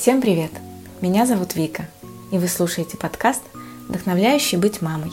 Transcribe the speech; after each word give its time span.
Всем 0.00 0.22
привет! 0.22 0.50
Меня 1.02 1.26
зовут 1.26 1.56
Вика, 1.56 1.86
и 2.32 2.38
вы 2.38 2.48
слушаете 2.48 2.96
подкаст 2.96 3.42
«Вдохновляющий 3.86 4.56
быть 4.56 4.80
мамой». 4.80 5.12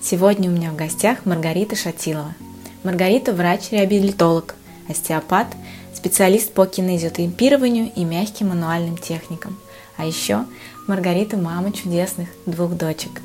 Сегодня 0.00 0.48
у 0.48 0.54
меня 0.54 0.70
в 0.70 0.74
гостях 0.74 1.26
Маргарита 1.26 1.76
Шатилова. 1.76 2.34
Маргарита– 2.82 3.32
врач-реабилитолог, 3.34 4.54
остеопат, 4.88 5.48
специалист 5.94 6.50
по 6.50 6.64
кинезиотемпированию 6.64 7.92
и 7.94 8.04
мягким 8.04 8.48
мануальным 8.48 8.96
техникам. 8.96 9.58
А 9.98 10.06
еще 10.06 10.46
Маргарита– 10.88 11.36
мама 11.36 11.70
чудесных 11.70 12.30
двух 12.46 12.72
дочек. 12.72 13.20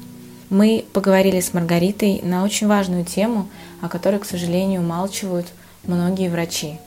Мы 0.50 0.84
поговорили 0.92 1.40
с 1.40 1.54
Маргаритой 1.54 2.20
на 2.22 2.44
очень 2.44 2.68
важную 2.68 3.06
тему, 3.06 3.48
о 3.80 3.88
которой, 3.88 4.20
к 4.20 4.26
сожалению, 4.26 4.82
умалчивают 4.82 5.48
многие 5.84 6.28
врачи. 6.28 6.80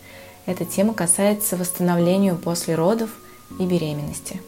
Эта 0.44 0.66
тема 0.66 0.92
касается 0.92 1.56
восстановления 1.56 2.34
после 2.34 2.74
родов 2.74 3.08
и 3.58 3.64
беременности. 3.64 4.40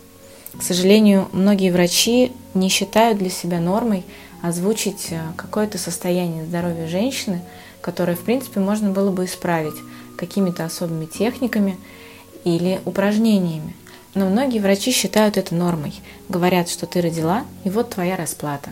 К 0.58 0.62
сожалению, 0.62 1.28
многие 1.32 1.70
врачи 1.70 2.32
не 2.54 2.68
считают 2.68 3.18
для 3.18 3.30
себя 3.30 3.60
нормой 3.60 4.04
озвучить 4.42 5.08
э, 5.10 5.20
какое-то 5.36 5.78
состояние 5.78 6.44
здоровья 6.44 6.86
женщины, 6.86 7.42
которое, 7.80 8.16
в 8.16 8.20
принципе, 8.20 8.60
можно 8.60 8.90
было 8.90 9.10
бы 9.10 9.24
исправить 9.24 9.76
какими-то 10.16 10.64
особыми 10.64 11.06
техниками 11.06 11.78
или 12.44 12.80
упражнениями. 12.84 13.74
Но 14.14 14.28
многие 14.28 14.58
врачи 14.58 14.92
считают 14.92 15.38
это 15.38 15.54
нормой, 15.54 15.94
говорят, 16.28 16.68
что 16.68 16.86
ты 16.86 17.00
родила, 17.00 17.44
и 17.64 17.70
вот 17.70 17.90
твоя 17.90 18.16
расплата. 18.16 18.70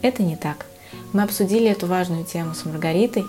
Это 0.00 0.22
не 0.22 0.36
так. 0.36 0.66
Мы 1.12 1.22
обсудили 1.22 1.68
эту 1.68 1.86
важную 1.86 2.24
тему 2.24 2.54
с 2.54 2.64
Маргаритой, 2.64 3.24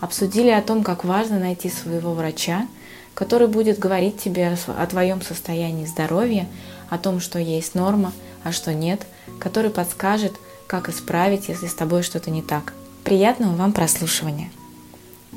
обсудили 0.00 0.50
о 0.50 0.62
том, 0.62 0.84
как 0.84 1.04
важно 1.04 1.38
найти 1.38 1.70
своего 1.70 2.12
врача, 2.12 2.68
который 3.14 3.48
будет 3.48 3.78
говорить 3.78 4.20
тебе 4.20 4.56
о 4.66 4.86
твоем 4.86 5.22
состоянии 5.22 5.86
здоровья, 5.86 6.46
о 6.90 6.98
том, 6.98 7.20
что 7.20 7.38
есть 7.38 7.74
норма, 7.74 8.12
а 8.44 8.52
что 8.52 8.74
нет, 8.74 9.06
который 9.38 9.70
подскажет, 9.70 10.32
как 10.66 10.88
исправить, 10.88 11.48
если 11.48 11.66
с 11.66 11.74
тобой 11.74 12.02
что-то 12.02 12.30
не 12.30 12.42
так. 12.42 12.72
Приятного 13.04 13.54
вам 13.54 13.72
прослушивания! 13.72 14.50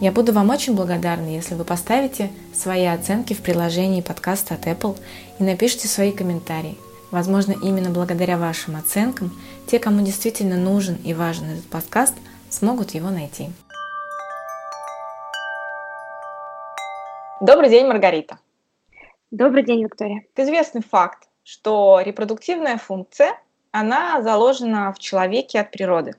Я 0.02 0.12
буду 0.12 0.34
вам 0.34 0.50
очень 0.50 0.76
благодарна, 0.76 1.34
если 1.34 1.56
вы 1.56 1.64
поставите 1.64 2.30
свои 2.54 2.84
оценки 2.84 3.34
в 3.34 3.42
приложении 3.42 4.02
подкаста 4.02 4.56
от 4.56 4.68
Apple 4.68 4.98
и 5.40 5.44
напишите 5.44 5.88
свои 5.88 6.12
комментарии. 6.12 6.78
Возможно, 7.12 7.54
именно 7.54 7.90
благодаря 7.90 8.38
вашим 8.38 8.76
оценкам 8.76 9.32
те, 9.68 9.80
кому 9.80 10.04
действительно 10.04 10.58
нужен 10.58 10.96
и 10.96 11.14
важен 11.14 11.50
этот 11.50 11.66
подкаст, 11.66 12.14
смогут 12.50 12.94
его 12.94 13.10
найти. 13.10 13.52
Добрый 17.42 17.70
день, 17.70 17.86
Маргарита. 17.86 18.40
Добрый 19.30 19.64
день, 19.64 19.84
Виктория. 19.84 20.24
Известный 20.38 20.82
факт, 20.82 21.28
что 21.44 22.00
репродуктивная 22.00 22.78
функция, 22.78 23.38
она 23.72 24.22
заложена 24.22 24.94
в 24.94 25.00
человеке 25.00 25.60
от 25.60 25.70
природы. 25.70 26.14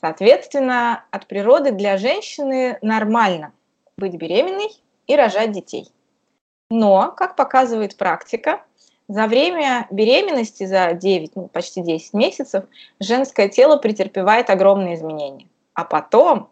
Соответственно, 0.00 1.04
от 1.10 1.26
природы 1.26 1.72
для 1.72 1.98
женщины 1.98 2.78
нормально 2.80 3.52
быть 3.96 4.14
беременной 4.14 4.70
и 5.08 5.16
рожать 5.16 5.50
детей. 5.50 5.88
Но, 6.70 7.12
как 7.16 7.34
показывает 7.34 7.96
практика, 7.96 8.62
за 9.08 9.26
время 9.26 9.88
беременности, 9.90 10.64
за 10.64 10.92
9, 10.92 11.34
ну, 11.34 11.48
почти 11.48 11.82
10 11.82 12.14
месяцев, 12.14 12.66
женское 13.00 13.48
тело 13.48 13.78
претерпевает 13.78 14.48
огромные 14.48 14.94
изменения. 14.94 15.48
А 15.74 15.84
потом, 15.84 16.50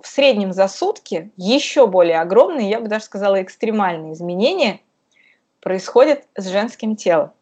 в 0.00 0.06
среднем 0.06 0.52
за 0.52 0.68
сутки, 0.68 1.30
еще 1.36 1.86
более 1.86 2.20
огромные, 2.20 2.70
я 2.70 2.80
бы 2.80 2.88
даже 2.88 3.04
сказала, 3.04 3.42
экстремальные 3.42 4.14
изменения 4.14 4.80
происходят 5.60 6.24
с 6.36 6.46
женским 6.48 6.96
телом. 6.96 7.32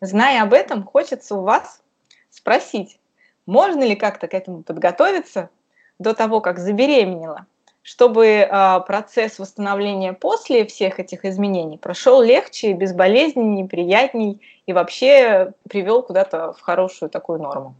Зная 0.00 0.42
об 0.42 0.52
этом, 0.52 0.84
хочется 0.84 1.36
у 1.36 1.42
вас 1.42 1.82
спросить, 2.30 2.98
можно 3.46 3.82
ли 3.84 3.96
как-то 3.96 4.28
к 4.28 4.34
этому 4.34 4.62
подготовиться 4.62 5.50
до 5.98 6.14
того, 6.14 6.40
как 6.40 6.58
забеременела, 6.58 7.46
чтобы 7.82 8.26
э, 8.26 8.80
процесс 8.86 9.38
восстановления 9.38 10.12
после 10.12 10.64
всех 10.66 11.00
этих 11.00 11.24
изменений 11.24 11.78
прошел 11.78 12.22
легче, 12.22 12.72
безболезненнее, 12.72 13.66
приятней 13.66 14.40
и 14.66 14.72
вообще 14.72 15.52
привел 15.68 16.02
куда-то 16.02 16.52
в 16.52 16.60
хорошую 16.60 17.10
такую 17.10 17.40
норму? 17.40 17.74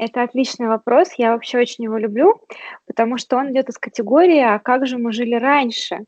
Это 0.00 0.22
отличный 0.22 0.66
вопрос, 0.66 1.10
я 1.18 1.32
вообще 1.32 1.58
очень 1.58 1.84
его 1.84 1.98
люблю, 1.98 2.40
потому 2.86 3.18
что 3.18 3.36
он 3.36 3.52
идет 3.52 3.68
из 3.68 3.76
категории 3.76 4.40
«А 4.40 4.58
как 4.58 4.86
же 4.86 4.96
мы 4.96 5.12
жили 5.12 5.34
раньше?» 5.34 6.06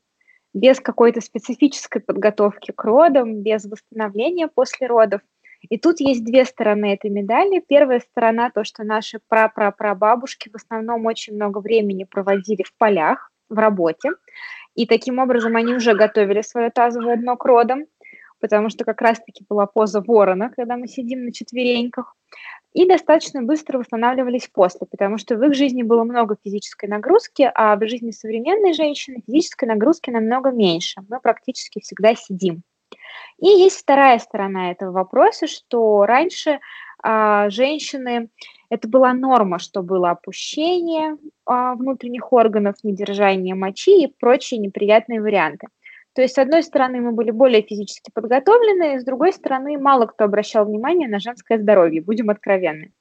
без 0.54 0.80
какой-то 0.80 1.20
специфической 1.20 2.00
подготовки 2.00 2.72
к 2.74 2.82
родам, 2.84 3.42
без 3.42 3.66
восстановления 3.66 4.48
после 4.48 4.86
родов. 4.86 5.20
И 5.68 5.78
тут 5.78 6.00
есть 6.00 6.24
две 6.24 6.46
стороны 6.46 6.94
этой 6.94 7.10
медали. 7.10 7.62
Первая 7.68 8.00
сторона 8.00 8.50
то, 8.50 8.64
что 8.64 8.82
наши 8.82 9.20
прапрапрабабушки 9.28 10.48
в 10.48 10.56
основном 10.56 11.04
очень 11.04 11.34
много 11.34 11.58
времени 11.58 12.04
проводили 12.04 12.62
в 12.62 12.74
полях, 12.78 13.30
в 13.50 13.58
работе, 13.58 14.12
и 14.74 14.86
таким 14.86 15.18
образом 15.18 15.54
они 15.54 15.74
уже 15.74 15.92
готовили 15.92 16.40
свое 16.40 16.70
тазовое 16.70 17.18
дно 17.18 17.36
к 17.36 17.44
родам, 17.44 17.84
потому 18.40 18.70
что 18.70 18.86
как 18.86 19.02
раз-таки 19.02 19.44
была 19.50 19.66
поза 19.66 20.00
ворона, 20.00 20.50
когда 20.56 20.78
мы 20.78 20.88
сидим 20.88 21.26
на 21.26 21.32
четвереньках, 21.32 22.16
и 22.72 22.86
достаточно 22.86 23.42
быстро 23.42 23.78
восстанавливались 23.78 24.48
после, 24.52 24.86
потому 24.86 25.18
что 25.18 25.36
в 25.36 25.42
их 25.44 25.54
жизни 25.54 25.82
было 25.82 26.04
много 26.04 26.36
физической 26.42 26.88
нагрузки, 26.88 27.50
а 27.54 27.76
в 27.76 27.86
жизни 27.86 28.10
современной 28.10 28.72
женщины 28.72 29.22
физической 29.26 29.66
нагрузки 29.66 30.10
намного 30.10 30.50
меньше. 30.50 31.02
Мы 31.08 31.20
практически 31.20 31.80
всегда 31.80 32.14
сидим. 32.14 32.62
И 33.38 33.46
есть 33.46 33.78
вторая 33.78 34.18
сторона 34.18 34.70
этого 34.70 34.92
вопроса, 34.92 35.46
что 35.46 36.04
раньше 36.06 36.60
а, 37.02 37.50
женщины 37.50 38.28
это 38.70 38.88
была 38.88 39.12
норма, 39.12 39.58
что 39.58 39.82
было 39.82 40.10
опущение 40.10 41.18
а, 41.44 41.74
внутренних 41.74 42.32
органов, 42.32 42.76
недержание 42.82 43.54
мочи 43.54 44.04
и 44.04 44.06
прочие 44.06 44.58
неприятные 44.60 45.20
варианты. 45.20 45.68
То 46.14 46.22
есть, 46.22 46.34
с 46.34 46.38
одной 46.38 46.62
стороны, 46.62 47.00
мы 47.00 47.12
были 47.12 47.30
более 47.30 47.62
физически 47.62 48.10
подготовлены, 48.12 49.00
с 49.00 49.04
другой 49.04 49.32
стороны, 49.32 49.78
мало 49.78 50.06
кто 50.06 50.24
обращал 50.24 50.66
внимание 50.66 51.08
на 51.08 51.18
женское 51.18 51.58
здоровье, 51.58 52.02
будем 52.02 52.30
откровенны. 52.30 52.92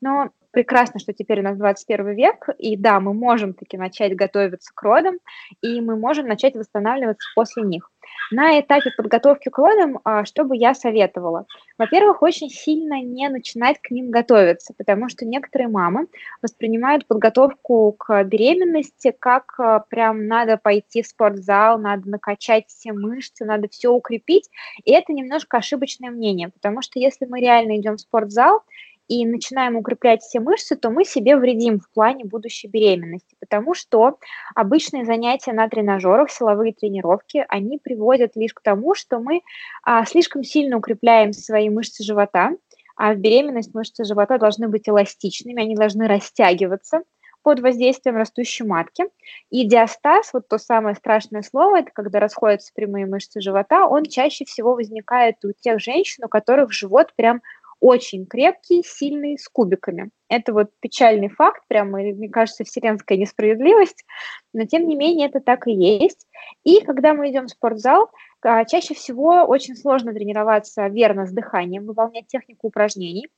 Но 0.00 0.30
прекрасно, 0.50 1.00
что 1.00 1.12
теперь 1.12 1.40
у 1.40 1.42
нас 1.42 1.56
21 1.56 2.14
век, 2.14 2.48
и 2.58 2.76
да, 2.76 3.00
мы 3.00 3.14
можем 3.14 3.54
таки 3.54 3.76
начать 3.76 4.14
готовиться 4.14 4.72
к 4.74 4.82
родам, 4.82 5.18
и 5.62 5.80
мы 5.80 5.96
можем 5.96 6.26
начать 6.26 6.54
восстанавливаться 6.54 7.28
после 7.34 7.62
них. 7.62 7.90
На 8.30 8.60
этапе 8.60 8.90
подготовки 8.96 9.48
к 9.48 9.58
родам, 9.58 10.00
а, 10.04 10.24
что 10.24 10.44
бы 10.44 10.56
я 10.56 10.74
советовала? 10.74 11.46
Во-первых, 11.78 12.22
очень 12.22 12.48
сильно 12.48 13.02
не 13.02 13.28
начинать 13.28 13.80
к 13.80 13.90
ним 13.90 14.10
готовиться, 14.10 14.72
потому 14.76 15.08
что 15.08 15.24
некоторые 15.24 15.68
мамы 15.68 16.06
воспринимают 16.40 17.06
подготовку 17.06 17.92
к 17.92 18.22
беременности 18.24 19.14
как 19.18 19.54
а, 19.58 19.80
прям 19.80 20.26
надо 20.26 20.56
пойти 20.56 21.02
в 21.02 21.06
спортзал, 21.06 21.78
надо 21.78 22.08
накачать 22.08 22.68
все 22.68 22.92
мышцы, 22.92 23.44
надо 23.44 23.68
все 23.68 23.90
укрепить. 23.90 24.48
И 24.84 24.92
это 24.92 25.12
немножко 25.12 25.56
ошибочное 25.56 26.10
мнение, 26.10 26.50
потому 26.50 26.82
что 26.82 26.98
если 27.00 27.26
мы 27.26 27.40
реально 27.40 27.78
идем 27.78 27.96
в 27.96 28.00
спортзал, 28.00 28.62
и 29.10 29.26
начинаем 29.26 29.74
укреплять 29.74 30.22
все 30.22 30.38
мышцы, 30.38 30.76
то 30.76 30.88
мы 30.88 31.04
себе 31.04 31.36
вредим 31.36 31.80
в 31.80 31.90
плане 31.90 32.24
будущей 32.24 32.68
беременности, 32.68 33.36
потому 33.40 33.74
что 33.74 34.18
обычные 34.54 35.04
занятия 35.04 35.52
на 35.52 35.68
тренажерах, 35.68 36.30
силовые 36.30 36.72
тренировки, 36.72 37.44
они 37.48 37.78
приводят 37.78 38.36
лишь 38.36 38.54
к 38.54 38.62
тому, 38.62 38.94
что 38.94 39.18
мы 39.18 39.42
а, 39.82 40.04
слишком 40.04 40.44
сильно 40.44 40.76
укрепляем 40.76 41.32
свои 41.32 41.70
мышцы 41.70 42.04
живота, 42.04 42.52
а 42.94 43.12
в 43.12 43.16
беременность 43.16 43.74
мышцы 43.74 44.04
живота 44.04 44.38
должны 44.38 44.68
быть 44.68 44.88
эластичными, 44.88 45.60
они 45.60 45.74
должны 45.74 46.06
растягиваться 46.06 47.02
под 47.42 47.60
воздействием 47.60 48.16
растущей 48.16 48.64
матки. 48.64 49.06
И 49.50 49.66
диастаз, 49.66 50.32
вот 50.32 50.46
то 50.46 50.58
самое 50.58 50.94
страшное 50.94 51.42
слово, 51.42 51.80
это 51.80 51.90
когда 51.92 52.20
расходятся 52.20 52.72
прямые 52.74 53.06
мышцы 53.06 53.40
живота, 53.40 53.86
он 53.86 54.04
чаще 54.04 54.44
всего 54.44 54.74
возникает 54.74 55.44
у 55.44 55.52
тех 55.52 55.80
женщин, 55.80 56.24
у 56.24 56.28
которых 56.28 56.72
живот 56.72 57.12
прям 57.16 57.42
очень 57.80 58.26
крепкий, 58.26 58.82
сильный, 58.84 59.38
с 59.38 59.48
кубиками. 59.48 60.10
Это 60.28 60.52
вот 60.52 60.70
печальный 60.80 61.28
факт, 61.28 61.62
прямо, 61.66 61.98
мне 61.98 62.28
кажется, 62.28 62.64
вселенская 62.64 63.18
несправедливость, 63.18 64.04
но 64.52 64.66
тем 64.66 64.86
не 64.86 64.96
менее 64.96 65.28
это 65.28 65.40
так 65.40 65.66
и 65.66 65.72
есть. 65.72 66.26
И 66.62 66.80
когда 66.82 67.14
мы 67.14 67.30
идем 67.30 67.46
в 67.46 67.50
спортзал, 67.50 68.10
а, 68.42 68.64
чаще 68.64 68.94
всего 68.94 69.44
очень 69.44 69.76
сложно 69.76 70.12
тренироваться 70.12 70.86
верно 70.88 71.26
с 71.26 71.32
дыханием, 71.32 71.86
выполнять 71.86 72.26
технику 72.26 72.68
упражнений. 72.68 73.28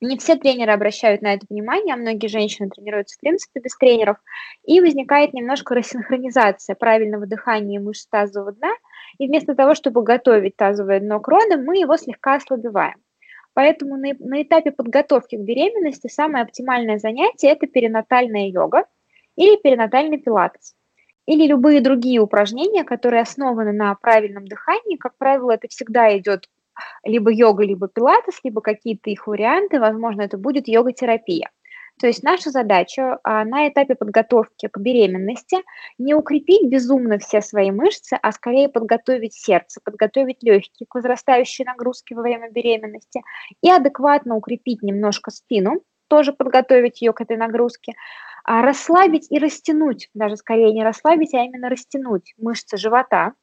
Не 0.00 0.18
все 0.18 0.34
тренеры 0.34 0.72
обращают 0.72 1.22
на 1.22 1.34
это 1.34 1.46
внимание, 1.48 1.94
а 1.94 1.96
многие 1.96 2.26
женщины 2.26 2.68
тренируются 2.68 3.16
в 3.16 3.20
принципе 3.20 3.60
без 3.60 3.76
тренеров, 3.76 4.16
и 4.64 4.80
возникает 4.80 5.32
немножко 5.32 5.76
рассинхронизация 5.76 6.74
правильного 6.74 7.26
дыхания 7.26 7.78
мышц 7.78 8.06
тазового 8.06 8.50
дна, 8.52 8.72
и 9.18 9.28
вместо 9.28 9.54
того, 9.54 9.76
чтобы 9.76 10.02
готовить 10.02 10.56
тазовое 10.56 10.98
дно 10.98 11.20
к 11.20 11.28
родам, 11.28 11.64
мы 11.64 11.78
его 11.78 11.96
слегка 11.96 12.34
ослабеваем. 12.34 12.96
Поэтому 13.54 13.96
на, 13.96 14.14
на 14.18 14.42
этапе 14.42 14.70
подготовки 14.70 15.36
к 15.36 15.40
беременности 15.40 16.08
самое 16.08 16.44
оптимальное 16.44 16.98
занятие– 16.98 17.48
это 17.50 17.66
перинатальная 17.66 18.48
йога 18.48 18.86
или 19.36 19.56
перинатальный 19.56 20.18
пилатес. 20.18 20.74
Или 21.26 21.46
любые 21.46 21.80
другие 21.80 22.20
упражнения, 22.20 22.82
которые 22.82 23.22
основаны 23.22 23.72
на 23.72 23.94
правильном 23.94 24.46
дыхании. 24.46 24.96
Как 24.96 25.16
правило, 25.18 25.52
это 25.52 25.68
всегда 25.68 26.16
идет 26.18 26.48
либо 27.04 27.30
йога, 27.30 27.64
либо 27.64 27.88
пилатес, 27.88 28.40
либо 28.42 28.60
какие-то 28.60 29.10
их 29.10 29.26
варианты, 29.26 29.78
возможно, 29.78 30.22
это 30.22 30.38
будет 30.38 30.68
йога-терапия. 30.68 31.50
То 32.02 32.08
есть 32.08 32.24
наша 32.24 32.50
задача 32.50 33.20
а, 33.22 33.44
на 33.44 33.68
этапе 33.68 33.94
подготовки 33.94 34.66
к 34.66 34.76
беременности 34.76 35.58
не 35.98 36.14
укрепить 36.14 36.68
безумно 36.68 37.20
все 37.20 37.40
свои 37.40 37.70
мышцы, 37.70 38.18
а 38.20 38.32
скорее 38.32 38.68
подготовить 38.68 39.34
сердце, 39.34 39.80
подготовить 39.84 40.42
легкие 40.42 40.88
к 40.88 40.96
возрастающей 40.96 41.64
нагрузке 41.64 42.16
во 42.16 42.22
время 42.22 42.50
беременности 42.50 43.22
и 43.60 43.70
адекватно 43.70 44.34
укрепить 44.34 44.82
немножко 44.82 45.30
спину, 45.30 45.82
тоже 46.08 46.32
подготовить 46.32 47.00
ее 47.02 47.12
к 47.12 47.20
этой 47.20 47.36
нагрузке, 47.36 47.92
а 48.42 48.62
расслабить 48.62 49.30
и 49.30 49.38
растянуть, 49.38 50.10
даже 50.12 50.34
скорее 50.34 50.72
не 50.72 50.82
расслабить, 50.82 51.34
а 51.34 51.44
именно 51.44 51.68
растянуть 51.68 52.34
мышцы 52.36 52.78
живота, 52.78 53.34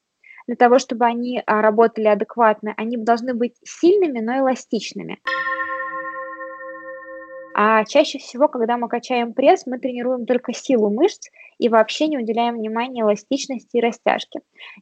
для 0.48 0.58
того, 0.58 0.80
чтобы 0.80 1.06
они 1.06 1.42
а, 1.46 1.62
работали 1.62 2.08
адекватно, 2.08 2.74
они 2.76 2.98
должны 2.98 3.34
быть 3.34 3.56
сильными, 3.64 4.20
но 4.20 4.40
эластичными. 4.40 5.20
А 7.62 7.84
чаще 7.84 8.20
всего, 8.20 8.48
когда 8.48 8.78
мы 8.78 8.88
качаем 8.88 9.34
пресс, 9.34 9.66
мы 9.66 9.80
тренируем 9.80 10.26
только 10.26 10.54
силу 10.54 10.90
мышц 10.90 11.28
и 11.58 11.68
вообще 11.68 12.08
не 12.08 12.18
уделяем 12.18 12.56
внимания 12.56 13.02
эластичности 13.02 13.76
и 13.76 13.82
растяжке. 13.82 14.40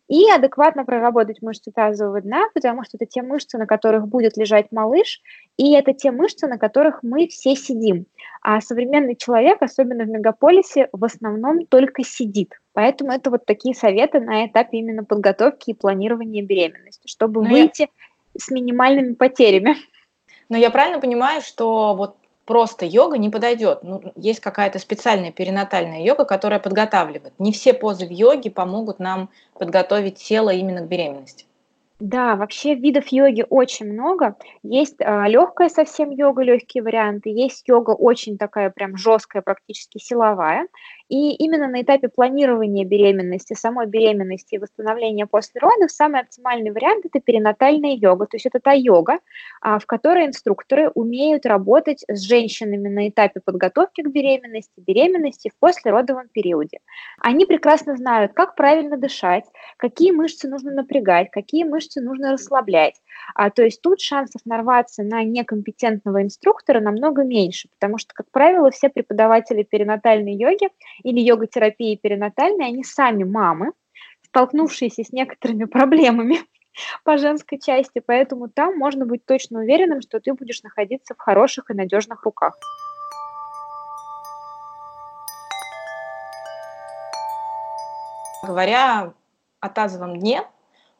И 0.07 0.29
адекватно 0.29 0.85
проработать 0.85 1.41
мышцы 1.41 1.71
тазового 1.71 2.21
дна, 2.21 2.43
потому 2.53 2.83
что 2.83 2.97
это 2.97 3.07
те 3.07 3.23
мышцы, 3.23 3.57
на 3.57 3.65
которых 3.65 4.07
будет 4.07 4.37
лежать 4.37 4.71
малыш, 4.71 5.21
и 5.57 5.73
это 5.73 5.93
те 5.93 6.11
мышцы, 6.11 6.45
на 6.45 6.59
которых 6.59 7.01
мы 7.01 7.27
все 7.29 7.55
сидим. 7.55 8.05
А 8.43 8.61
современный 8.61 9.15
человек, 9.15 9.63
особенно 9.63 10.03
в 10.03 10.09
мегаполисе, 10.09 10.89
в 10.91 11.03
основном 11.03 11.65
только 11.65 12.03
сидит. 12.03 12.53
Поэтому 12.73 13.11
это 13.11 13.31
вот 13.31 13.47
такие 13.47 13.73
советы 13.73 14.19
на 14.19 14.45
этапе 14.45 14.77
именно 14.77 15.03
подготовки 15.03 15.71
и 15.71 15.73
планирования 15.73 16.43
беременности, 16.43 17.07
чтобы 17.07 17.41
Но 17.41 17.49
ну, 17.49 17.55
выйти 17.55 17.89
я... 18.35 18.39
с 18.39 18.51
минимальными 18.51 19.15
потерями. 19.15 19.77
Но 20.47 20.57
я 20.57 20.69
правильно 20.69 20.99
понимаю, 20.99 21.41
что 21.41 21.95
вот 21.95 22.17
просто 22.47 22.85
йога 22.85 23.17
не 23.17 23.29
подойдет. 23.29 23.83
Ну, 23.83 24.01
есть 24.15 24.39
какая-то 24.39 24.79
специальная 24.79 25.31
перинатальная 25.31 26.03
йога, 26.03 26.25
которая 26.25 26.59
подготавливает. 26.59 27.33
Не 27.37 27.51
все 27.51 27.73
позы 27.73 28.07
в 28.07 28.11
йоге 28.11 28.49
помогут 28.49 28.99
нам 28.99 29.29
подготовить 29.59 30.15
тело 30.15 30.49
именно 30.49 30.81
к 30.81 30.87
беременности. 30.87 31.45
Да, 31.99 32.35
вообще 32.35 32.75
видов 32.75 33.07
йоги 33.07 33.43
очень 33.49 33.91
много. 33.91 34.35
Есть 34.63 34.97
а, 35.01 35.27
легкая 35.27 35.67
совсем 35.67 36.11
йога, 36.11 36.43
легкие 36.43 36.83
варианты. 36.83 37.29
Есть 37.29 37.67
йога 37.67 37.91
очень 37.91 38.37
такая 38.37 38.69
прям 38.69 38.97
жесткая, 38.97 39.41
практически 39.41 39.97
силовая. 39.97 40.67
И 41.09 41.31
именно 41.35 41.67
на 41.67 41.81
этапе 41.81 42.09
планирования 42.09 42.85
беременности, 42.85 43.53
самой 43.53 43.87
беременности 43.87 44.55
и 44.55 44.57
восстановления 44.57 45.25
после 45.25 45.61
родов 45.61 45.91
самый 45.91 46.21
оптимальный 46.21 46.71
вариант– 46.71 47.05
это 47.11 47.19
перинатальная 47.21 47.95
йога. 47.95 48.25
То 48.25 48.35
есть 48.35 48.45
это 48.45 48.59
та 48.59 48.73
йога, 48.73 49.19
а, 49.61 49.79
в 49.79 49.85
которой 49.85 50.25
инструкторы 50.25 50.89
умеют 50.89 51.45
работать 51.45 52.03
с 52.09 52.21
женщинами 52.21 52.89
на 52.89 53.07
этапе 53.09 53.39
подготовки 53.39 54.01
к 54.01 54.09
беременности, 54.09 54.73
беременности 54.77 55.49
в 55.49 55.59
послеродовом 55.59 56.27
периоде. 56.29 56.79
Они 57.19 57.45
прекрасно 57.45 57.95
знают, 57.95 58.33
как 58.33 58.55
правильно 58.55 58.97
дышать, 58.97 59.45
какие 59.77 60.11
мышцы 60.11 60.49
нужно 60.49 60.71
напрягать, 60.71 61.31
какие 61.31 61.63
мышцы 61.63 62.01
нужно 62.01 62.33
расслаблять. 62.33 62.95
А, 63.33 63.49
то 63.49 63.63
есть 63.63 63.81
тут 63.81 64.01
шансов 64.01 64.41
нарваться 64.45 65.03
на 65.03 65.23
некомпетентного 65.23 66.21
инструктора 66.21 66.79
намного 66.79 67.23
меньше, 67.23 67.69
потому 67.79 67.97
что, 67.97 68.13
как 68.13 68.29
правило, 68.31 68.71
все 68.71 68.89
преподаватели 68.89 69.63
перинатальной 69.63 70.35
йоги 70.35 70.69
или 71.03 71.19
йога-терапии 71.19 71.95
перинатальной, 71.95 72.67
они 72.67 72.83
сами 72.83 73.23
мамы, 73.23 73.73
столкнувшиеся 74.25 75.03
с 75.03 75.11
некоторыми 75.11 75.65
проблемами 75.77 76.39
по 77.03 77.17
женской 77.17 77.59
части, 77.59 77.99
поэтому 78.05 78.49
там 78.49 78.77
можно 78.77 79.05
быть 79.05 79.25
точно 79.25 79.59
уверенным, 79.59 80.01
что 80.01 80.19
ты 80.19 80.33
будешь 80.33 80.61
находиться 80.63 81.15
в 81.15 81.19
хороших 81.19 81.69
и 81.69 81.73
надежных 81.73 82.23
руках. 82.23 82.55
Говоря 88.43 89.13
о 89.59 89.69
тазовом 89.69 90.19
дне, 90.19 90.43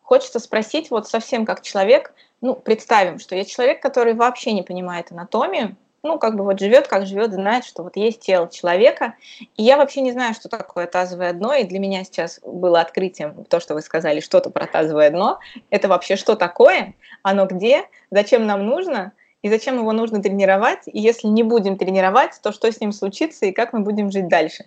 хочется 0.02 0.40
спросить 0.40 0.90
вот 0.90 1.08
совсем 1.08 1.46
как 1.46 1.62
человек, 1.62 2.14
ну, 2.42 2.56
представим, 2.56 3.20
что 3.20 3.36
есть 3.36 3.52
человек, 3.52 3.82
который 3.82 4.16
вообще 4.16 4.54
не 4.54 4.64
понимает 4.64 5.12
анатомию, 5.12 5.76
ну, 6.04 6.20
как 6.20 6.36
бы 6.36 6.44
вот 6.44 6.60
живет, 6.60 6.88
как 6.88 7.06
живет, 7.06 7.34
знает, 7.34 7.66
что 7.66 7.84
вот 7.84 7.96
есть 7.96 8.22
тело 8.22 8.50
человека. 8.50 9.16
И 9.56 9.64
я 9.64 9.78
вообще 9.78 10.02
не 10.02 10.12
знаю, 10.12 10.34
что 10.34 10.50
такое 10.50 10.88
тазовое 10.88 11.34
дно, 11.34 11.54
и 11.54 11.64
для 11.64 11.80
меня 11.80 12.04
сейчас 12.04 12.40
было 12.46 12.80
открытием 12.80 13.44
то, 13.46 13.60
что 13.60 13.74
вы 13.74 13.82
сказали, 13.82 14.20
что-то 14.20 14.50
про 14.50 14.68
тазовое 14.68 15.10
дно. 15.10 15.40
Это 15.70 15.88
вообще 15.88 16.16
что 16.16 16.36
такое? 16.36 16.94
Оно 17.24 17.46
где? 17.46 17.86
Зачем 18.12 18.46
нам 18.46 18.66
нужно? 18.66 19.14
И 19.42 19.50
зачем 19.50 19.78
его 19.78 19.92
нужно 19.92 20.22
тренировать? 20.22 20.82
И 20.88 21.00
если 21.00 21.28
не 21.28 21.44
будем 21.44 21.78
тренировать, 21.78 22.40
то 22.42 22.52
что 22.52 22.72
с 22.72 22.80
ним 22.80 22.92
случится 22.92 23.46
и 23.46 23.52
как 23.52 23.74
мы 23.74 23.82
будем 23.82 24.12
жить 24.12 24.28
дальше? 24.28 24.66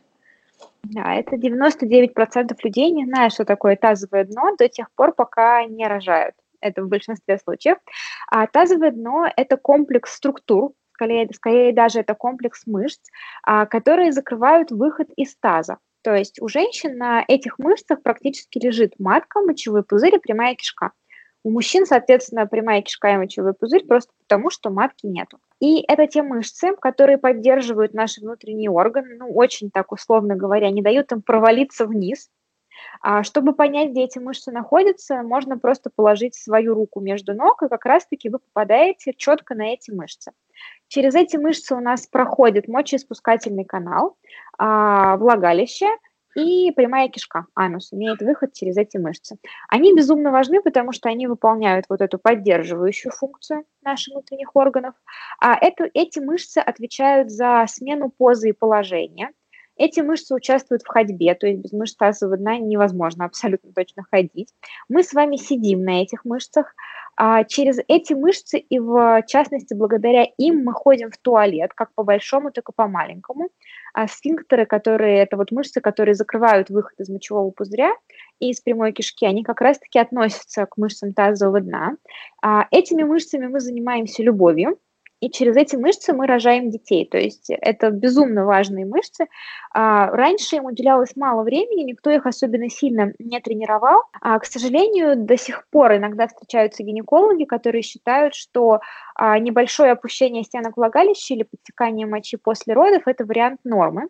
Да, 0.82 1.14
это 1.14 1.36
99% 1.36 2.56
людей 2.62 2.90
не 2.90 3.04
знают, 3.04 3.34
что 3.34 3.44
такое 3.44 3.76
тазовое 3.76 4.24
дно 4.24 4.56
до 4.56 4.68
тех 4.68 4.90
пор, 4.92 5.12
пока 5.12 5.64
не 5.64 5.86
рожают. 5.86 6.34
Это 6.60 6.82
в 6.82 6.88
большинстве 6.88 7.38
случаев. 7.38 7.78
А 8.30 8.46
тазовое 8.46 8.90
дно– 8.90 9.26
это 9.36 9.56
комплекс 9.56 10.14
структур, 10.14 10.72
скорее, 11.00 11.28
скорее 11.32 11.72
даже 11.72 12.00
это 12.00 12.14
комплекс 12.14 12.66
мышц, 12.66 13.00
а, 13.42 13.64
которые 13.64 14.12
закрывают 14.12 14.70
выход 14.70 15.08
из 15.16 15.34
таза. 15.36 15.78
То 16.02 16.14
есть 16.14 16.40
у 16.42 16.48
женщин 16.48 16.98
на 16.98 17.24
этих 17.26 17.58
мышцах 17.58 18.02
практически 18.02 18.58
лежит 18.58 18.94
матка, 18.98 19.40
мочевой 19.40 19.82
пузырь 19.82 20.16
и 20.16 20.18
прямая 20.18 20.54
кишка. 20.54 20.92
У 21.42 21.50
мужчин, 21.50 21.86
соответственно, 21.86 22.46
прямая 22.46 22.82
кишка 22.82 23.14
и 23.14 23.16
мочевой 23.16 23.54
пузырь 23.54 23.86
просто 23.86 24.12
потому, 24.28 24.50
что 24.50 24.68
матки 24.68 25.06
нету. 25.06 25.38
И 25.58 25.82
это 25.88 26.06
те 26.06 26.22
мышцы, 26.22 26.76
которые 26.76 27.16
поддерживают 27.16 27.94
наши 27.94 28.20
внутренние 28.20 28.70
органы, 28.70 29.16
ну, 29.18 29.32
очень 29.32 29.70
так 29.70 29.92
условно 29.92 30.36
говоря, 30.36 30.70
не 30.70 30.82
дают 30.82 31.12
им 31.12 31.22
провалиться 31.22 31.86
вниз, 31.86 32.28
а 33.00 33.22
чтобы 33.22 33.54
понять, 33.54 33.90
где 33.90 34.04
эти 34.04 34.18
мышцы 34.18 34.52
находятся, 34.52 35.22
можно 35.22 35.58
просто 35.58 35.90
положить 35.94 36.34
свою 36.34 36.74
руку 36.74 37.00
между 37.00 37.34
ног, 37.34 37.62
и 37.62 37.68
как 37.68 37.84
раз-таки 37.84 38.28
вы 38.28 38.38
попадаете 38.38 39.14
четко 39.14 39.54
на 39.54 39.72
эти 39.72 39.90
мышцы. 39.90 40.32
Через 40.90 41.14
эти 41.14 41.36
мышцы 41.36 41.76
у 41.76 41.80
нас 41.80 42.08
проходит 42.08 42.66
мочеиспускательный 42.66 43.64
канал, 43.64 44.16
а, 44.58 45.16
влагалище 45.18 45.86
и 46.34 46.72
прямая 46.72 47.08
кишка, 47.08 47.46
анус, 47.54 47.92
имеет 47.92 48.20
выход 48.20 48.54
через 48.54 48.76
эти 48.76 48.96
мышцы. 48.96 49.38
Они 49.68 49.94
безумно 49.94 50.32
важны, 50.32 50.60
потому 50.60 50.90
что 50.90 51.08
они 51.08 51.28
выполняют 51.28 51.86
вот 51.88 52.00
эту 52.00 52.18
поддерживающую 52.18 53.12
функцию 53.12 53.66
наших 53.82 54.14
внутренних 54.14 54.56
органов. 54.56 54.96
А 55.40 55.54
это, 55.54 55.88
эти 55.94 56.18
мышцы 56.18 56.58
отвечают 56.58 57.30
за 57.30 57.64
смену 57.68 58.10
позы 58.10 58.48
и 58.48 58.52
положения, 58.52 59.30
эти 59.80 60.00
мышцы 60.00 60.34
участвуют 60.34 60.82
в 60.82 60.88
ходьбе, 60.88 61.34
то 61.34 61.46
есть 61.46 61.60
без 61.60 61.72
мышц 61.72 61.96
тазового 61.96 62.36
дна 62.36 62.58
невозможно 62.58 63.24
абсолютно 63.24 63.72
точно 63.72 64.04
ходить. 64.10 64.52
Мы 64.90 65.02
с 65.02 65.14
вами 65.14 65.36
сидим 65.36 65.82
на 65.82 66.02
этих 66.02 66.26
мышцах. 66.26 66.74
А 67.16 67.44
через 67.44 67.78
эти 67.88 68.12
мышцы 68.12 68.58
и 68.58 68.78
в 68.78 69.22
частности 69.26 69.74
благодаря 69.74 70.24
им 70.36 70.64
мы 70.64 70.72
ходим 70.72 71.10
в 71.10 71.16
туалет, 71.18 71.72
как 71.74 71.94
по 71.94 72.02
большому, 72.02 72.50
так 72.50 72.68
и 72.68 72.72
по 72.74 72.88
маленькому. 72.88 73.48
А 73.94 74.06
сфинктеры, 74.06 74.66
которые, 74.66 75.22
это 75.22 75.38
вот 75.38 75.50
мышцы, 75.50 75.80
которые 75.80 76.14
закрывают 76.14 76.68
выход 76.68 77.00
из 77.00 77.08
мочевого 77.08 77.50
пузыря 77.50 77.92
и 78.38 78.50
из 78.50 78.60
прямой 78.60 78.92
кишки, 78.92 79.24
они 79.24 79.42
как 79.42 79.62
раз-таки 79.62 79.98
относятся 79.98 80.66
к 80.66 80.76
мышцам 80.76 81.14
тазового 81.14 81.60
дна. 81.60 81.96
А 82.42 82.66
этими 82.70 83.02
мышцами 83.02 83.46
мы 83.46 83.60
занимаемся 83.60 84.22
любовью, 84.22 84.78
и 85.20 85.30
через 85.30 85.56
эти 85.56 85.76
мышцы 85.76 86.12
мы 86.12 86.26
рожаем 86.26 86.70
детей. 86.70 87.06
То 87.06 87.18
есть 87.18 87.50
это 87.50 87.90
безумно 87.90 88.44
важные 88.44 88.86
мышцы. 88.86 89.26
А, 89.72 90.06
раньше 90.10 90.56
им 90.56 90.64
уделялось 90.64 91.14
мало 91.14 91.42
времени, 91.42 91.82
никто 91.82 92.10
их 92.10 92.26
особенно 92.26 92.68
сильно 92.70 93.12
не 93.18 93.40
тренировал. 93.40 94.02
А, 94.20 94.38
к 94.38 94.46
сожалению, 94.46 95.16
до 95.16 95.36
сих 95.36 95.68
пор 95.68 95.96
иногда 95.96 96.26
встречаются 96.26 96.82
гинекологи, 96.82 97.44
которые 97.44 97.82
считают, 97.82 98.34
что 98.34 98.80
а, 99.14 99.38
небольшое 99.38 99.92
опущение 99.92 100.42
стенок 100.42 100.76
влагалища 100.76 101.34
или 101.34 101.42
подтекание 101.42 102.06
мочи 102.06 102.36
после 102.36 102.74
родов– 102.74 103.02
это 103.06 103.24
вариант 103.24 103.60
нормы 103.64 104.08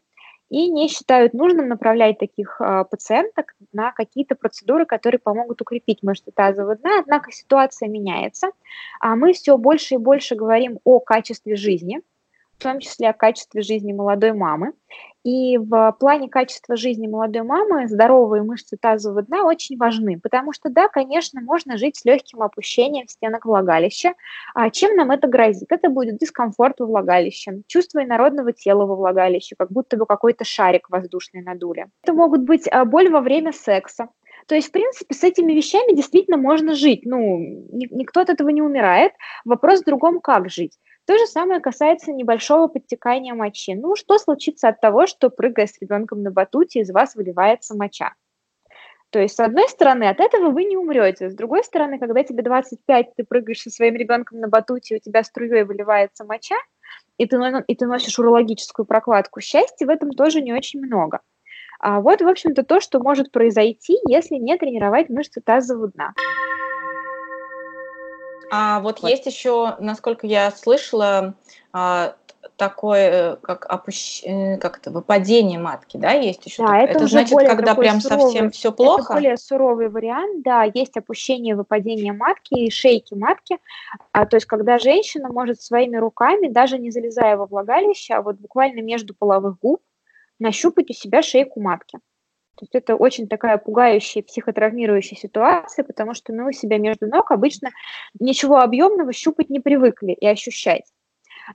и 0.51 0.69
не 0.69 0.89
считают 0.89 1.33
нужным 1.33 1.69
направлять 1.69 2.19
таких 2.19 2.61
э, 2.61 2.85
пациенток 2.91 3.55
на 3.73 3.93
какие-то 3.93 4.35
процедуры, 4.35 4.85
которые 4.85 5.21
помогут 5.21 5.63
укрепить 5.63 6.03
мышцы 6.03 6.33
тазового 6.33 6.75
дна. 6.75 6.99
Однако 7.01 7.31
ситуация 7.31 7.89
меняется. 7.89 8.49
А 9.01 9.15
мы 9.15 9.33
все 9.33 9.57
больше 9.57 9.95
и 9.95 9.99
больше 9.99 10.35
говорим 10.35 10.81
о 10.85 10.99
качестве 10.99 11.55
жизни, 11.55 12.03
в 12.61 12.63
том 12.63 12.79
числе 12.79 13.09
о 13.09 13.15
качестве 13.15 13.63
жизни 13.63 13.95
молодой 13.95 14.35
мамы. 14.35 14.75
И 15.25 15.57
в 15.59 15.97
плане 15.99 16.29
качества 16.29 16.77
жизни 16.77 17.07
молодой 17.07 17.43
мамы 17.43 17.89
здоровые 17.89 18.43
мышцы 18.43 18.77
тазового 18.79 19.23
дна 19.23 19.45
очень 19.45 19.79
важны, 19.79 20.21
потому 20.21 20.53
что, 20.53 20.69
да, 20.71 20.89
конечно, 20.89 21.41
можно 21.41 21.79
жить 21.79 21.97
с 21.97 22.05
легким 22.05 22.43
опущением 22.43 23.09
стенок 23.09 23.47
влагалища. 23.47 24.15
А 24.55 24.71
чем 24.71 24.97
нам 24.97 25.11
это 25.11 25.27
грозит? 25.27 25.73
Это 25.73 25.89
будет 25.89 26.19
дискомфорт 26.19 26.81
во 26.81 26.87
влагалище, 26.87 27.63
чувство 27.67 28.05
инородного 28.05 28.53
тела 28.53 28.85
во 28.85 28.95
влагалище, 28.95 29.57
как 29.59 29.71
будто 29.71 29.97
бы 29.97 30.05
какой-то 30.05 30.45
шарик 30.45 30.89
воздушный 30.91 31.43
надули. 31.43 31.87
Это 32.03 32.13
могут 32.13 32.43
быть 32.43 32.69
а, 32.71 32.85
боль 32.85 33.11
во 33.11 33.21
время 33.21 33.53
секса, 33.53 34.09
То 34.47 34.55
есть, 34.55 34.69
в 34.69 34.73
принципе, 34.73 35.15
с 35.15 35.23
этими 35.23 35.53
вещами 35.53 35.95
действительно 35.95 36.37
можно 36.37 36.75
жить. 36.75 37.03
Ну, 37.05 37.39
никто 37.71 38.21
от 38.21 38.29
этого 38.29 38.51
не 38.51 38.63
умирает. 38.63 39.13
Вопрос 39.47 39.81
в 39.81 39.85
другом, 39.87 40.21
как 40.21 40.51
жить. 40.51 40.79
То 41.07 41.19
же 41.19 41.27
самое 41.27 41.61
касается 41.61 42.13
небольшого 42.13 42.69
подтекания 42.69 43.35
мочи. 43.35 43.75
Ну, 43.75 43.97
что 43.97 44.19
случится 44.19 44.69
от 44.69 44.81
того, 44.81 45.07
что, 45.07 45.31
прыгая 45.31 45.67
с 45.67 45.81
ребенком 45.81 46.23
на 46.23 46.31
батуте, 46.31 46.81
из 46.81 46.91
вас 46.91 47.15
выливается 47.15 47.75
моча? 47.75 48.15
То 49.11 49.19
есть, 49.19 49.35
с 49.35 49.41
одной 49.41 49.69
стороны, 49.69 50.05
от 50.05 50.21
этого 50.21 50.51
вы 50.51 50.65
не 50.65 50.77
умрете. 50.77 51.31
С 51.31 51.35
другой 51.35 51.65
стороны, 51.65 51.99
когда 51.99 52.23
тебе 52.23 52.43
25, 52.43 53.17
ты 53.17 53.25
прыгаешь 53.25 53.61
со 53.61 53.71
своим 53.71 53.97
ребенком 53.97 54.39
на 54.39 54.47
батуте, 54.47 54.97
у 54.97 54.99
тебя 55.01 55.25
струей 55.25 55.65
выливается 55.65 56.25
моча, 56.25 56.55
и 57.19 57.27
ты, 57.27 57.37
и 57.67 57.75
ты 57.75 57.87
носишь 57.87 58.19
урологическую 58.19 58.87
прокладку, 58.87 59.41
счастья 59.41 59.87
в 59.87 59.91
этом 59.91 60.13
тоже 60.13 60.41
не 60.41 60.53
очень 60.53 60.81
много. 60.81 61.21
А 61.81 62.01
вот, 62.01 62.21
в 62.21 62.29
общем-то, 62.29 62.63
то, 62.63 62.81
что 62.81 63.01
может 63.01 63.33
произойти, 63.33 63.99
если 64.07 64.37
не 64.37 64.57
тренировать 64.57 65.09
мышцы 65.09 65.41
тазового 65.41 65.89
дна. 65.89 66.13
А 68.51 68.81
вот, 68.81 69.01
вот. 69.01 69.11
есть 69.11 69.27
еще, 69.27 69.77
насколько 69.79 70.27
я 70.27 70.51
слышала, 70.51 71.35
а, 71.73 72.15
такое, 72.57 73.11
э, 73.11 73.37
как, 73.37 73.67
опущ... 73.69 74.23
Э, 74.25 74.59
как 74.59 74.79
это, 74.79 74.91
выпадение 74.91 75.59
матки, 75.59 75.97
да, 75.97 76.13
есть 76.13 76.45
еще? 76.47 76.67
Да, 76.67 76.79
это, 76.79 76.93
это 76.93 77.05
уже 77.05 77.13
значит, 77.13 77.33
более 77.33 77.51
когда 77.51 77.75
прям 77.75 78.01
суровый, 78.01 78.25
совсем 78.25 78.51
все 78.51 78.73
плохо? 78.73 79.03
Это 79.03 79.13
более 79.15 79.37
суровый 79.37 79.89
вариант, 79.89 80.43
да, 80.43 80.65
есть 80.65 80.97
опущение, 80.97 81.57
выпадение 81.57 82.13
матки 82.13 82.55
и 82.55 82.71
шейки 82.71 83.15
матки, 83.15 83.59
а, 84.13 84.27
то 84.27 84.37
есть 84.37 84.47
когда 84.47 84.79
женщина 84.79 85.29
может 85.31 85.63
своими 85.63 85.97
руками, 85.97 86.49
даже 86.49 86.79
не 86.79 86.91
залезая 86.91 87.37
во 87.37 87.47
влагалище, 87.47 88.15
а 88.15 88.23
вот 88.23 88.37
буквально 88.37 88.81
между 88.81 89.15
половых 89.15 89.59
губ, 89.59 89.81
нащупать 90.39 90.91
у 90.91 90.93
себя 90.93 91.23
шейку 91.23 91.61
матки. 91.61 91.99
То 92.61 92.65
есть 92.65 92.75
это 92.75 92.95
очень 92.95 93.27
такая 93.27 93.57
пугающая, 93.57 94.23
психотравмирующая 94.23 95.17
ситуация, 95.17 95.83
потому 95.83 96.13
что 96.13 96.35
мы 96.35 96.51
у 96.51 96.53
себя 96.53 96.77
между 96.77 97.07
ног 97.07 97.31
обычно 97.31 97.71
ничего 98.19 98.59
объемного 98.59 99.15
щупать 99.15 99.49
не 99.49 99.61
привыкли 99.61 100.13
и 100.13 100.27
ощущать. 100.27 100.85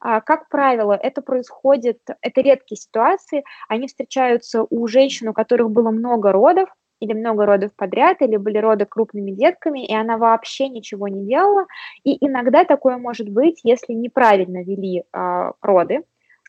А, 0.02 0.20
как 0.20 0.50
правило, 0.50 0.94
это 0.94 1.22
происходит, 1.22 2.00
это 2.22 2.42
редкие 2.42 2.80
ситуации, 2.80 3.44
они 3.70 3.86
встречаются 3.86 4.66
у 4.68 4.88
женщин, 4.88 5.30
у 5.30 5.34
которых 5.34 5.70
было 5.70 5.92
много 5.92 6.32
родов, 6.32 6.70
или 7.00 7.14
много 7.14 7.46
родов 7.46 7.72
подряд, 7.76 8.24
или 8.24 8.38
были 8.38 8.58
роды 8.58 8.86
крупными 8.86 9.30
детками, 9.30 9.86
и 9.86 9.94
она 9.94 10.18
вообще 10.18 10.70
ничего 10.70 11.08
не 11.08 11.24
делала. 11.28 11.68
И 12.04 12.18
иногда 12.26 12.66
такое 12.66 12.98
может 12.98 13.30
быть, 13.30 13.60
если 13.64 13.94
неправильно 13.94 14.64
вели 14.64 15.04
э, 15.14 15.52
роды, 15.62 16.02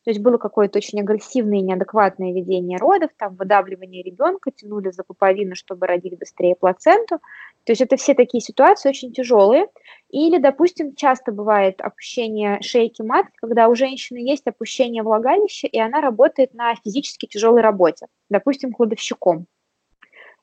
то 0.06 0.10
есть 0.10 0.20
было 0.20 0.38
какое-то 0.38 0.78
очень 0.78 1.00
агрессивное 1.00 1.58
и 1.58 1.62
неадекватное 1.62 2.32
ведение 2.32 2.78
родов, 2.78 3.10
там 3.18 3.34
выдавливание 3.34 4.04
ребенка, 4.04 4.52
тянули 4.52 4.92
за 4.92 5.02
пуповину, 5.02 5.56
чтобы 5.56 5.88
родить 5.88 6.16
быстрее 6.16 6.54
плаценту. 6.54 7.18
То 7.64 7.72
есть 7.72 7.80
это 7.80 7.96
все 7.96 8.14
такие 8.14 8.40
ситуации 8.40 8.88
очень 8.88 9.12
тяжелые. 9.12 9.66
Или, 10.08 10.38
допустим, 10.38 10.94
часто 10.94 11.32
бывает 11.32 11.80
опущение 11.80 12.62
шейки 12.62 13.02
матки, 13.02 13.32
когда 13.38 13.68
у 13.68 13.74
женщины 13.74 14.18
есть 14.18 14.46
опущение 14.46 15.02
влагалища, 15.02 15.66
и 15.66 15.78
она 15.80 16.00
работает 16.00 16.54
на 16.54 16.76
физически 16.76 17.26
тяжелой 17.26 17.62
работе, 17.62 18.06
допустим, 18.30 18.70
кладовщиком. 18.70 19.46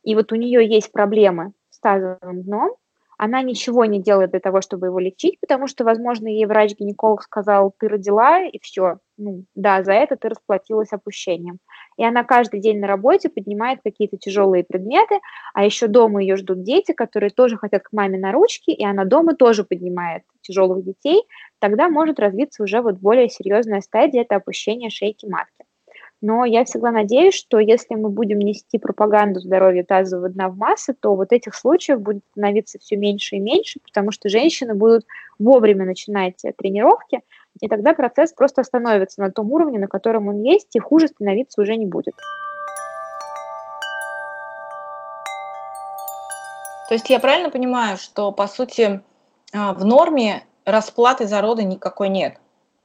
И 0.04 0.14
вот 0.14 0.34
у 0.34 0.36
нее 0.36 0.68
есть 0.68 0.92
проблемы 0.92 1.54
с 1.70 1.80
тазовым 1.80 2.44
дном, 2.44 2.76
она 3.24 3.42
ничего 3.42 3.86
не 3.86 4.02
делает 4.02 4.32
для 4.32 4.42
того, 4.42 4.60
чтобы 4.60 4.88
его 4.88 5.00
лечить, 5.00 5.40
потому 5.40 5.68
что, 5.68 5.86
возможно, 5.86 6.28
ей 6.28 6.46
врач-гинеколог 6.46 7.22
сказал, 7.24 7.74
ты 7.80 7.88
родила, 7.88 8.42
и 8.42 8.60
все, 8.60 8.98
ну, 9.18 9.46
да, 9.56 9.82
за 9.82 9.94
это 9.94 10.18
ты 10.18 10.28
расплатилась 10.28 10.92
опущением. 10.92 11.60
И 11.98 12.04
она 12.04 12.26
каждый 12.26 12.60
день 12.60 12.80
на 12.80 12.88
работе 12.88 13.30
поднимает 13.30 13.80
какие-то 13.82 14.18
тяжелые 14.18 14.66
предметы, 14.66 15.20
а 15.54 15.64
еще 15.64 15.88
дома 15.88 16.22
ее 16.22 16.36
ждут 16.36 16.64
дети, 16.64 16.92
которые 16.92 17.30
тоже 17.30 17.56
хотят 17.58 17.84
к 17.84 17.94
маме 17.94 18.20
на 18.20 18.34
ручки, 18.34 18.72
и 18.72 18.86
она 18.86 19.06
дома 19.06 19.36
тоже 19.36 19.64
поднимает 19.64 20.24
тяжелых 20.42 20.84
детей, 20.84 21.24
тогда 21.60 21.88
может 21.88 22.20
развиться 22.20 22.62
уже 22.64 22.82
вот 22.82 22.98
более 22.98 23.30
серьезная 23.30 23.80
стадия, 23.80 24.24
это 24.24 24.36
опущение 24.36 24.90
шейки 24.90 25.26
матки. 25.28 25.63
Но 26.24 26.46
я 26.46 26.64
всегда 26.64 26.92
надеюсь, 26.92 27.34
что 27.36 27.60
если 27.60 27.96
мы 27.96 28.08
будем 28.08 28.40
нести 28.40 28.78
пропаганду 28.78 29.42
здоровья 29.42 29.84
тазового 29.84 30.30
дна 30.30 30.48
в 30.48 30.56
массы, 30.56 30.94
то 30.94 31.16
вот 31.16 31.34
этих 31.34 31.54
случаев 31.54 32.00
будет 32.00 32.24
становиться 32.32 32.80
все 32.80 32.96
меньше 32.96 33.36
и 33.36 33.40
меньше, 33.42 33.82
потому 33.84 34.12
что 34.12 34.30
женщины 34.30 34.74
будут 34.74 35.06
вовремя 35.38 35.86
начинать 35.86 36.42
тренировки, 36.58 37.20
и 37.60 37.68
тогда 37.68 37.94
процесс 37.94 38.32
просто 38.32 38.62
остановится 38.62 39.20
на 39.20 39.34
том 39.34 39.52
уровне, 39.52 39.78
на 39.80 39.90
котором 39.90 40.30
он 40.30 40.42
есть, 40.44 40.74
и 40.78 40.80
хуже 40.80 41.10
становиться 41.10 41.62
уже 41.62 41.76
не 41.76 41.86
будет. 41.86 42.16
То 46.88 46.94
есть 46.94 47.10
я 47.10 47.20
правильно 47.20 47.50
понимаю, 47.50 47.98
что, 47.98 48.32
по 48.32 48.48
сути, 48.48 49.02
а, 49.54 49.74
в 49.74 49.84
норме 49.84 50.46
расплаты 50.64 51.28
за 51.28 51.42
роды 51.42 51.66
никакой 51.66 52.08
нет 52.08 52.38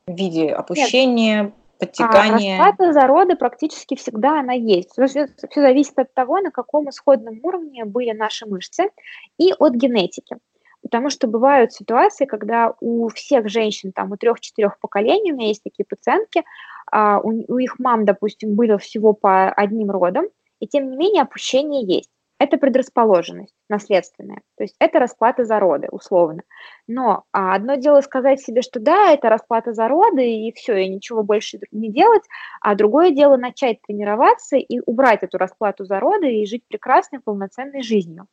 в 0.09 0.17
виде 0.17 0.49
опущения, 0.49 1.43
нет 1.45 1.53
подтекание? 1.79 2.61
А 2.61 2.65
расплата 2.65 2.93
за 2.93 3.07
роды 3.07 3.37
практически 3.37 3.97
всегда 3.97 4.41
она 4.41 4.53
есть. 4.53 4.91
Все, 4.93 5.07
все 5.07 5.27
зависит 5.55 5.99
от 5.99 6.13
того, 6.15 6.41
на 6.41 6.51
каком 6.51 6.91
исходном 6.91 7.41
уровне 7.43 7.85
были 7.85 8.13
наши 8.13 8.47
мышцы 8.47 8.91
и 9.39 9.53
от 9.59 9.75
генетики. 9.75 10.37
Потому 10.83 11.11
что 11.11 11.27
бывают 11.27 11.73
ситуации, 11.73 12.25
когда 12.25 12.75
у 12.81 13.09
всех 13.09 13.49
женщин, 13.49 13.93
там, 13.93 14.13
у 14.13 14.17
трех-четырех 14.17 14.79
поколений, 14.79 15.33
у 15.33 15.37
меня 15.37 15.49
есть 15.49 15.63
такие 15.63 15.85
пациентки, 15.85 16.45
а, 16.91 17.19
у, 17.21 17.45
у 17.49 17.59
их 17.59 17.79
мам, 17.79 18.05
допустим, 18.05 18.55
было 18.55 18.79
всего 18.79 19.13
по 19.13 19.51
одним 19.51 19.91
родам, 19.91 20.27
и 20.61 20.67
тем 20.67 20.91
не 20.91 20.97
менее 20.97 21.23
опущение 21.23 21.85
есть 21.85 22.11
это 22.39 22.57
предрасположенность 22.57 23.55
наследственная, 23.69 24.43
то 24.57 24.65
есть 24.65 24.77
это 24.79 24.99
расплата 24.99 25.45
за 25.45 25.59
роды, 25.59 25.89
условно. 25.91 26.43
Но 26.87 27.25
а, 27.33 27.55
одно 27.55 27.75
дело 27.75 28.01
сказать 28.01 28.41
себе, 28.41 28.63
что 28.63 28.81
да, 28.81 29.13
это 29.13 29.29
расплата 29.29 29.73
за 29.73 29.89
роды, 29.89 30.25
и 30.25 30.53
все, 30.53 30.77
и 30.77 30.89
ничего 30.89 31.23
больше 31.23 31.59
не 31.73 31.91
делать, 31.91 32.23
а 32.61 32.75
другое 32.75 33.11
дело 33.11 33.37
начать 33.37 33.83
тренироваться 33.83 34.57
и 34.57 34.81
убрать 34.87 35.23
эту 35.23 35.39
расплату 35.39 35.85
за 35.85 36.01
роды 36.01 36.33
и 36.33 36.47
жить 36.47 36.63
прекрасной, 36.69 37.21
полноценной 37.21 37.83
жизнью. 37.83 38.27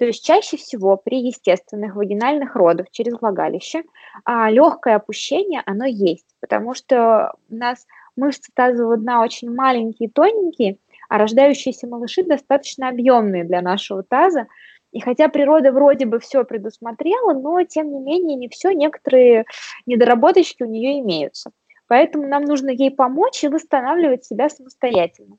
То 0.00 0.06
есть 0.06 0.24
чаще 0.24 0.56
всего 0.56 0.96
при 0.96 1.20
естественных 1.20 1.94
вагинальных 1.94 2.56
родах 2.56 2.86
через 2.90 3.20
влагалище 3.20 3.82
а, 4.24 4.50
легкое 4.50 4.96
опущение, 4.96 5.62
оно 5.66 5.84
есть, 5.84 6.26
потому 6.40 6.74
что 6.74 7.34
у 7.50 7.54
нас 7.54 7.86
мышцы 8.16 8.50
тазового 8.54 8.96
дна 8.96 9.22
очень 9.22 9.54
маленькие, 9.54 10.08
тоненькие, 10.08 10.78
а 11.10 11.18
рождающиеся 11.18 11.88
малыши 11.88 12.22
достаточно 12.22 12.88
объемные 12.88 13.42
для 13.42 13.60
нашего 13.60 14.04
таза. 14.04 14.46
И 14.92 15.00
хотя 15.00 15.28
природа 15.28 15.72
вроде 15.72 16.06
бы 16.06 16.20
все 16.20 16.44
предусмотрела, 16.44 17.32
но 17.32 17.62
тем 17.64 17.92
не 17.92 17.98
менее 17.98 18.36
не 18.36 18.48
все, 18.48 18.70
некоторые 18.70 19.44
недоработочки 19.86 20.62
у 20.62 20.66
нее 20.66 21.00
имеются. 21.00 21.50
Поэтому 21.88 22.28
нам 22.28 22.44
нужно 22.44 22.70
ей 22.70 22.92
помочь 22.92 23.42
и 23.42 23.48
восстанавливать 23.48 24.24
себя 24.24 24.48
самостоятельно. 24.48 25.36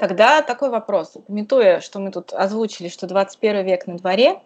Тогда 0.00 0.42
такой 0.42 0.70
вопрос. 0.70 1.16
Пометуя, 1.28 1.80
что 1.80 2.00
мы 2.00 2.10
тут 2.10 2.32
озвучили, 2.32 2.88
что 2.88 3.06
21 3.06 3.64
век 3.64 3.86
на 3.86 3.96
дворе, 3.96 4.40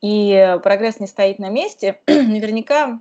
и 0.00 0.56
прогресс 0.62 1.00
не 1.00 1.08
стоит 1.08 1.40
на 1.40 1.48
месте, 1.48 2.00
наверняка 2.06 3.00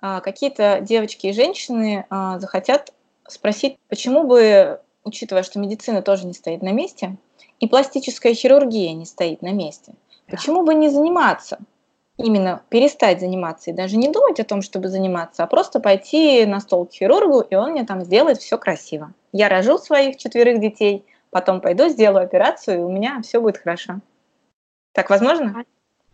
а, 0.00 0.20
какие-то 0.20 0.78
девочки 0.80 1.26
и 1.26 1.32
женщины 1.34 2.06
а, 2.08 2.38
захотят 2.38 2.94
спросить, 3.28 3.78
почему 3.88 4.24
бы, 4.24 4.80
учитывая, 5.04 5.42
что 5.42 5.58
медицина 5.58 6.02
тоже 6.02 6.26
не 6.26 6.34
стоит 6.34 6.62
на 6.62 6.72
месте, 6.72 7.16
и 7.60 7.66
пластическая 7.66 8.34
хирургия 8.34 8.92
не 8.94 9.06
стоит 9.06 9.42
на 9.42 9.52
месте, 9.52 9.94
почему 10.28 10.62
бы 10.62 10.74
не 10.74 10.88
заниматься? 10.88 11.58
Именно 12.18 12.62
перестать 12.70 13.20
заниматься 13.20 13.70
и 13.70 13.74
даже 13.74 13.98
не 13.98 14.08
думать 14.08 14.40
о 14.40 14.44
том, 14.44 14.62
чтобы 14.62 14.88
заниматься, 14.88 15.44
а 15.44 15.46
просто 15.46 15.80
пойти 15.80 16.46
на 16.46 16.60
стол 16.60 16.86
к 16.86 16.92
хирургу, 16.92 17.40
и 17.40 17.54
он 17.54 17.72
мне 17.72 17.84
там 17.84 18.02
сделает 18.02 18.38
все 18.38 18.56
красиво. 18.56 19.12
Я 19.32 19.50
рожу 19.50 19.76
своих 19.76 20.16
четверых 20.16 20.60
детей, 20.60 21.04
потом 21.30 21.60
пойду, 21.60 21.88
сделаю 21.88 22.24
операцию, 22.24 22.80
и 22.80 22.82
у 22.82 22.90
меня 22.90 23.20
все 23.22 23.40
будет 23.40 23.58
хорошо. 23.58 24.00
Так 24.92 25.10
возможно? 25.10 25.64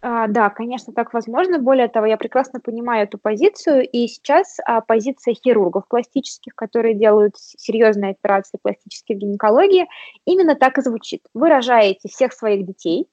А, 0.04 0.26
да, 0.26 0.50
конечно, 0.50 0.92
так 0.92 1.14
возможно. 1.14 1.60
Более 1.60 1.86
того, 1.86 2.06
я 2.06 2.16
прекрасно 2.16 2.58
понимаю 2.58 3.04
эту 3.04 3.18
позицию, 3.18 3.88
и 3.88 4.08
сейчас 4.08 4.58
а, 4.66 4.80
позиция 4.80 5.34
хирургов 5.34 5.86
пластических, 5.86 6.56
которые 6.56 6.94
делают 6.94 7.36
серьезные 7.38 8.10
операции 8.10 8.58
пластической 8.60 9.14
гинекологии, 9.14 9.86
именно 10.24 10.56
так 10.56 10.78
и 10.78 10.82
звучит. 10.82 11.22
Вы 11.34 11.48
рожаете 11.48 12.08
всех 12.08 12.32
своих 12.32 12.66
детей, 12.66 13.06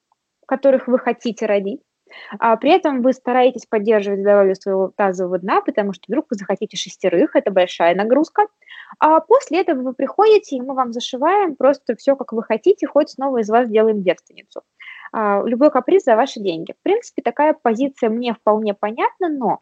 которых 0.47 0.87
вы 0.87 0.97
хотите 0.97 1.45
родить, 1.45 1.81
а 2.39 2.55
при 2.57 2.71
этом 2.71 3.03
вы 3.03 3.13
стараетесь 3.13 3.67
поддерживать 3.67 4.21
здоровье 4.21 4.55
своего 4.55 4.91
тазового 4.95 5.37
дна, 5.37 5.61
потому 5.61 5.93
что 5.93 6.05
вдруг 6.07 6.25
вы 6.31 6.37
захотите 6.37 6.75
шестерых, 6.75 7.35
это 7.35 7.51
большая 7.51 7.93
нагрузка. 7.93 8.47
А 8.97 9.19
после 9.19 9.61
этого 9.61 9.81
вы 9.81 9.93
приходите, 9.93 10.55
и 10.55 10.61
мы 10.61 10.73
вам 10.73 10.91
зашиваем 10.91 11.55
просто 11.55 11.95
все, 11.95 12.15
как 12.15 12.33
вы 12.33 12.41
хотите, 12.41 12.87
хоть 12.87 13.11
снова 13.11 13.41
из 13.41 13.49
вас 13.49 13.69
делаем 13.69 14.01
девственницу. 14.01 14.63
А, 15.11 15.43
любой 15.45 15.71
каприз 15.71 16.03
за 16.03 16.15
ваши 16.15 16.39
деньги. 16.39 16.73
В 16.73 16.83
принципе, 16.83 17.21
такая 17.21 17.53
позиция 17.53 18.09
мне 18.09 18.33
вполне 18.33 18.73
понятна, 18.73 19.29
но 19.29 19.59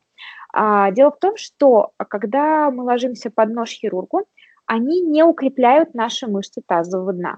а, 0.53 0.91
дело 0.91 1.11
в 1.11 1.19
том, 1.19 1.37
что 1.37 1.91
когда 1.97 2.71
мы 2.71 2.83
ложимся 2.83 3.29
под 3.29 3.49
нож 3.49 3.69
хирургу, 3.69 4.25
они 4.65 5.01
не 5.01 5.23
укрепляют 5.23 5.93
наши 5.93 6.27
мышцы 6.27 6.61
тазового 6.65 7.13
дна. 7.13 7.37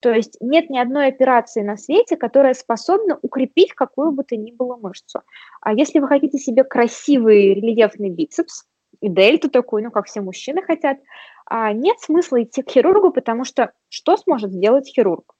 То 0.00 0.12
есть 0.12 0.36
нет 0.40 0.68
ни 0.68 0.78
одной 0.78 1.06
операции 1.06 1.62
на 1.62 1.78
свете, 1.78 2.16
которая 2.16 2.52
способна 2.52 3.18
укрепить 3.22 3.72
какую 3.72 4.12
бы 4.12 4.22
то 4.22 4.36
ни 4.36 4.52
было 4.52 4.76
мышцу. 4.76 5.22
А 5.62 5.72
если 5.72 5.98
вы 5.98 6.08
хотите 6.08 6.36
себе 6.38 6.62
красивый 6.62 7.54
рельефный 7.54 8.10
бицепс 8.10 8.66
и 9.00 9.08
дельту 9.08 9.48
такую, 9.48 9.82
ну, 9.82 9.90
как 9.90 10.06
все 10.06 10.20
мужчины 10.20 10.62
хотят, 10.62 10.98
а 11.46 11.72
нет 11.72 11.98
смысла 12.00 12.42
идти 12.42 12.62
к 12.62 12.70
хирургу, 12.70 13.12
потому 13.12 13.44
что 13.44 13.72
что 13.88 14.18
сможет 14.18 14.52
сделать 14.52 14.88
хирург? 14.88 15.34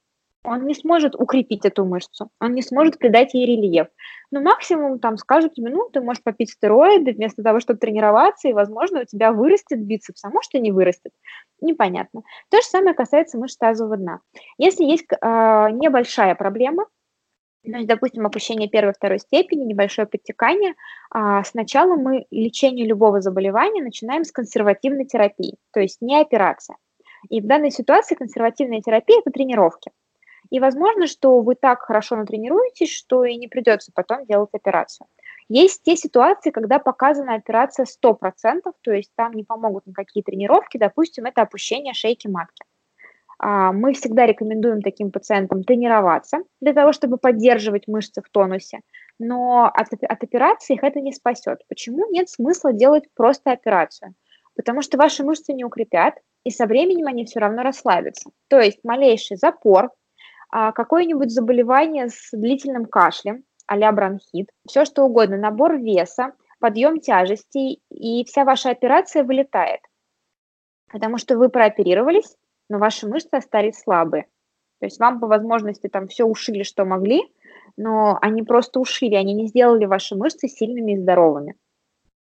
Он 0.45 0.67
не 0.67 0.75
сможет 0.75 1.15
укрепить 1.15 1.65
эту 1.65 1.85
мышцу, 1.85 2.31
он 2.41 2.55
не 2.55 2.63
сможет 2.63 2.99
придать 2.99 3.35
ей 3.35 3.47
рельеф. 3.47 3.89
Но 4.31 4.41
максимум 4.41 4.99
там 4.99 5.17
скажут 5.17 5.55
тебе, 5.55 5.71
ну, 5.71 5.89
ты 5.91 6.01
можешь 6.01 6.23
попить 6.23 6.51
стероиды 6.51 7.13
вместо 7.13 7.43
того, 7.43 7.61
чтобы 7.61 7.79
тренироваться, 7.79 8.49
и, 8.49 8.53
возможно, 8.53 9.01
у 9.01 9.05
тебя 9.05 9.33
вырастет 9.33 9.81
бицепс, 9.81 10.25
а 10.25 10.31
может 10.31 10.55
и 10.55 10.61
не 10.61 10.71
вырастет. 10.71 11.13
Непонятно. 11.61 12.23
То 12.51 12.59
же 12.59 12.65
самое 12.65 12.95
касается 12.95 13.39
мышц 13.39 13.57
тазового 13.57 13.97
дна. 13.97 14.21
Если 14.59 14.85
есть 14.85 15.07
э, 15.11 15.17
небольшая 15.17 16.35
проблема, 16.35 16.87
ну, 17.67 17.85
допустим, 17.87 18.27
опущение 18.27 18.69
первой 18.69 18.93
второй 18.93 19.19
степени, 19.19 19.65
небольшое 19.65 20.07
подтекание, 20.07 20.75
а, 21.11 21.43
сначала 21.45 21.97
мы 21.97 22.27
лечение 22.31 22.87
любого 22.87 23.23
заболевания 23.23 23.83
начинаем 23.83 24.25
с 24.25 24.33
консервативной 24.33 25.07
терапии, 25.07 25.57
то 25.73 25.81
есть 25.81 26.03
не 26.03 26.21
операция. 26.21 26.77
И 27.31 27.41
в 27.41 27.47
данной 27.47 27.71
ситуации 27.71 28.17
консервативная 28.17 28.83
терапия– 28.83 29.21
это 29.25 29.31
тренировки. 29.31 29.91
И 30.55 30.61
возможно, 30.61 31.09
что 31.09 31.41
вы 31.41 31.57
так 31.57 31.81
хорошо 31.83 32.15
натренируетесь, 32.15 32.95
что 32.95 33.25
и 33.25 33.35
не 33.35 33.49
придется 33.49 33.91
потом 33.93 34.25
делать 34.25 34.51
операцию. 34.53 35.09
Есть 35.49 35.83
те 35.83 35.97
ситуации, 35.97 36.53
когда 36.53 36.79
показана 36.79 37.35
операция 37.35 37.87
100%, 37.87 38.61
то 38.81 38.93
есть 38.93 39.11
там 39.17 39.33
не 39.33 39.43
помогут 39.43 39.85
никакие 39.85 40.23
тренировки, 40.23 40.79
допустим, 40.79 41.25
это 41.25 41.43
опущение 41.43 41.93
шейки 41.93 42.29
матки. 42.29 42.65
А, 43.41 43.73
мы 43.73 43.95
всегда 43.95 44.27
рекомендуем 44.27 44.81
таким 44.81 45.11
пациентам 45.11 45.65
тренироваться 45.65 46.45
для 46.61 46.73
того, 46.73 46.93
чтобы 46.93 47.19
поддерживать 47.19 47.89
мышцы 47.89 48.23
в 48.23 48.31
тонусе, 48.31 48.83
но 49.19 49.65
от, 49.65 49.89
от 49.93 50.23
операции 50.23 50.75
их 50.75 50.85
это 50.85 51.01
не 51.01 51.13
спасет. 51.13 51.63
Почему 51.67 52.09
нет 52.13 52.29
смысла 52.29 52.73
делать 52.73 53.09
просто 53.17 53.51
операцию? 53.51 54.15
Потому 54.55 54.83
что 54.83 54.99
ваши 54.99 55.25
мышцы 55.25 55.53
не 55.53 55.65
укрепят, 55.65 56.15
и 56.45 56.51
со 56.51 56.67
временем 56.67 57.09
они 57.09 57.25
все 57.25 57.41
равно 57.41 57.65
расслабятся. 57.65 58.31
То 58.47 58.61
есть 58.61 58.79
малейший 58.85 59.37
запор, 59.37 59.91
какое-нибудь 60.55 61.33
заболевание 61.33 62.09
с 62.09 62.31
длительным 62.33 62.87
кашлем, 62.87 63.45
а 63.67 63.93
бронхит, 63.93 64.51
все 64.69 64.85
что 64.85 65.05
угодно, 65.05 65.37
набор 65.37 65.77
веса, 65.79 66.33
подъем 66.61 67.01
тяжести, 67.01 67.81
и 67.91 68.25
вся 68.25 68.45
ваша 68.45 68.71
операция 68.71 69.25
вылетает. 69.25 69.81
Потому 70.93 71.19
что 71.19 71.37
вы 71.37 71.49
прооперировались, 71.49 72.37
но 72.69 72.79
ваши 72.79 73.09
мышцы 73.09 73.35
остались 73.35 73.81
слабые. 73.81 74.29
То 74.81 74.87
есть 74.87 75.01
вам 75.01 75.19
по 75.19 75.27
возможности 75.27 75.89
там 75.89 76.09
все 76.09 76.25
ушили, 76.25 76.63
что 76.63 76.85
могли, 76.85 77.23
но 77.77 78.19
они 78.23 78.43
просто 78.43 78.79
ушили, 78.79 79.15
они 79.15 79.35
не 79.35 79.49
сделали 79.49 79.87
ваши 79.87 80.15
мышцы 80.15 80.47
сильными 80.47 80.93
и 80.93 80.99
здоровыми. 80.99 81.57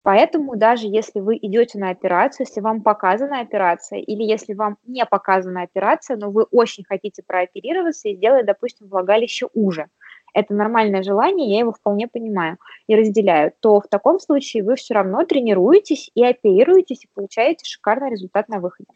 Поэтому 0.03 0.57
даже 0.57 0.87
если 0.87 1.21
вы 1.21 1.37
идете 1.37 1.79
на 1.79 1.91
операцию, 1.91 2.47
если 2.47 2.61
вам 2.61 2.83
показана 2.83 3.41
операция, 3.41 3.99
или 3.99 4.23
если 4.23 4.55
вам 4.55 4.79
не 4.85 5.05
показана 5.05 5.63
операция, 5.63 6.17
но 6.17 6.31
вы 6.31 6.45
очень 6.45 6.85
хотите 6.85 7.23
прооперироваться 7.23 8.09
и 8.09 8.17
сделать, 8.17 8.47
допустим, 8.47 8.89
влагалище 8.89 9.49
уже, 9.53 9.89
это 10.33 10.55
нормальное 10.55 11.03
желание, 11.03 11.51
я 11.51 11.59
его 11.59 11.73
вполне 11.73 12.09
понимаю 12.09 12.57
и 12.87 12.95
разделяю, 12.95 13.53
то 13.61 13.81
в 13.81 13.89
таком 13.89 14.21
случае 14.21 14.63
вы 14.63 14.77
все 14.77 14.95
равно 14.95 15.25
тренируетесь 15.25 16.11
и 16.15 16.25
оперируетесь 16.25 17.05
и 17.05 17.09
получаете 17.13 17.67
шикарный 17.67 18.11
результат 18.11 18.49
на 18.49 18.61
выходе. 18.61 18.89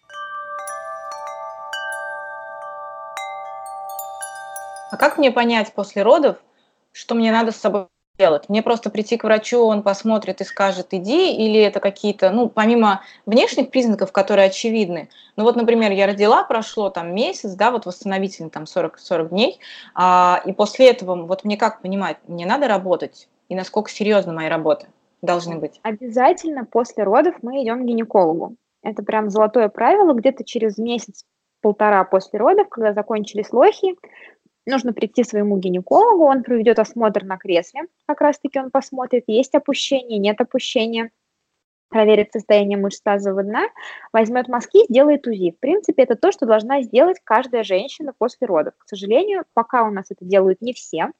А 4.90 4.96
как 4.96 5.18
мне 5.18 5.32
понять 5.32 5.72
после 5.74 6.02
родов, 6.02 6.38
что 6.92 7.14
мне 7.16 7.32
надо 7.32 7.50
с 7.50 7.56
собой 7.56 7.88
делать? 8.18 8.48
Мне 8.48 8.62
просто 8.62 8.90
прийти 8.90 9.16
к 9.16 9.24
врачу, 9.24 9.60
он 9.64 9.82
посмотрит 9.82 10.40
и 10.40 10.44
скажет, 10.44 10.88
иди, 10.92 11.34
или 11.34 11.60
это 11.60 11.80
какие-то, 11.80 12.30
ну, 12.30 12.48
помимо 12.48 13.02
внешних 13.26 13.70
признаков, 13.70 14.12
которые 14.12 14.46
очевидны, 14.46 15.08
ну 15.36 15.42
вот, 15.42 15.56
например, 15.56 15.90
я 15.90 16.06
родила, 16.06 16.44
прошло 16.44 16.90
там 16.90 17.12
месяц, 17.12 17.54
да, 17.54 17.72
вот 17.72 17.86
восстановительный 17.86 18.50
там 18.50 18.66
40, 18.66 18.98
40 19.00 19.28
дней, 19.30 19.58
а, 19.94 20.40
и 20.44 20.52
после 20.52 20.90
этого, 20.90 21.26
вот 21.26 21.44
мне 21.44 21.56
как 21.56 21.82
понимать, 21.82 22.18
мне 22.28 22.46
надо 22.46 22.68
работать, 22.68 23.28
и 23.48 23.56
насколько 23.56 23.90
серьезно 23.90 24.32
мои 24.32 24.48
работы 24.48 24.86
должны 25.20 25.56
быть? 25.56 25.80
Обязательно 25.82 26.64
после 26.64 27.02
родов 27.02 27.34
мы 27.42 27.64
идем 27.64 27.82
к 27.82 27.86
гинекологу. 27.86 28.54
Это 28.84 29.02
прям 29.02 29.28
золотое 29.28 29.68
правило, 29.68 30.12
где-то 30.12 30.44
через 30.44 30.78
месяц 30.78 31.24
полтора 31.62 32.04
после 32.04 32.38
родов, 32.38 32.68
когда 32.68 32.92
закончились 32.92 33.50
лохи, 33.50 33.96
нужно 34.66 34.92
прийти 34.92 35.24
своему 35.24 35.58
гинекологу, 35.58 36.24
он 36.24 36.42
проведет 36.42 36.78
осмотр 36.78 37.24
на 37.24 37.36
кресле, 37.36 37.82
как 38.06 38.20
раз-таки 38.20 38.58
он 38.58 38.70
посмотрит, 38.70 39.24
есть 39.26 39.54
опущение, 39.54 40.18
нет 40.18 40.40
опущения, 40.40 41.10
проверит 41.88 42.32
состояние 42.32 42.76
мышц 42.76 43.00
тазового 43.00 43.44
дна, 43.44 43.68
возьмет 44.12 44.48
мазки, 44.48 44.84
сделает 44.88 45.26
УЗИ. 45.28 45.52
В 45.52 45.60
принципе, 45.60 46.02
это 46.02 46.16
то, 46.16 46.32
что 46.32 46.44
должна 46.44 46.82
сделать 46.82 47.18
каждая 47.22 47.62
женщина 47.62 48.12
после 48.16 48.48
родов. 48.48 48.74
К 48.78 48.88
сожалению, 48.88 49.44
пока 49.54 49.84
у 49.84 49.92
нас 49.92 50.06
это 50.10 50.24
делают 50.24 50.60
не 50.60 50.72
все. 50.72 51.10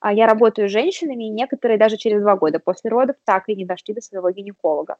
А 0.00 0.12
я 0.12 0.26
работаю 0.26 0.68
с 0.68 0.72
женщинами, 0.72 1.24
и 1.24 1.30
некоторые 1.30 1.78
даже 1.78 1.96
через 1.96 2.22
два 2.22 2.36
года 2.36 2.58
после 2.58 2.90
родов 2.90 3.16
так 3.24 3.48
и 3.48 3.56
не 3.56 3.66
дошли 3.66 3.94
до 3.94 4.00
своего 4.00 4.30
гинеколога. 4.30 4.96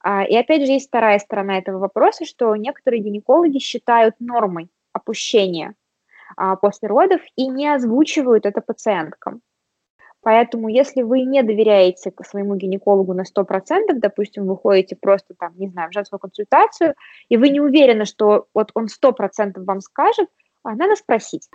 А, 0.00 0.24
и 0.24 0.36
опять 0.36 0.66
же, 0.66 0.72
есть 0.72 0.88
вторая 0.88 1.18
сторона 1.18 1.58
этого 1.58 1.78
вопроса, 1.78 2.24
что 2.24 2.54
некоторые 2.56 3.00
гинекологи 3.00 3.58
считают 3.58 4.16
нормой 4.18 4.70
опущения 4.92 5.74
а, 6.36 6.56
после 6.56 6.88
родов 6.88 7.20
и 7.36 7.48
не 7.48 7.68
озвучивают 7.68 8.46
это 8.46 8.60
пациенткам. 8.60 9.40
Поэтому, 10.24 10.68
если 10.68 11.02
вы 11.02 11.22
не 11.22 11.42
доверяете 11.42 12.10
своему 12.22 12.56
гинекологу 12.56 13.12
на 13.12 13.24
100%, 13.24 13.92
допустим, 13.96 14.46
вы 14.46 14.56
ходите 14.56 14.96
просто 14.96 15.34
там, 15.38 15.52
не 15.56 15.68
знаю, 15.68 15.90
в 15.90 15.92
женскую 15.92 16.18
консультацию, 16.18 16.94
и 17.28 17.36
вы 17.36 17.50
не 17.50 17.60
уверены, 17.60 18.06
что 18.06 18.46
вот 18.54 18.70
он 18.74 18.86
100% 18.86 19.62
вам 19.64 19.80
скажет, 19.80 20.28
а 20.62 20.74
надо 20.74 20.96
спросить. 20.96 21.50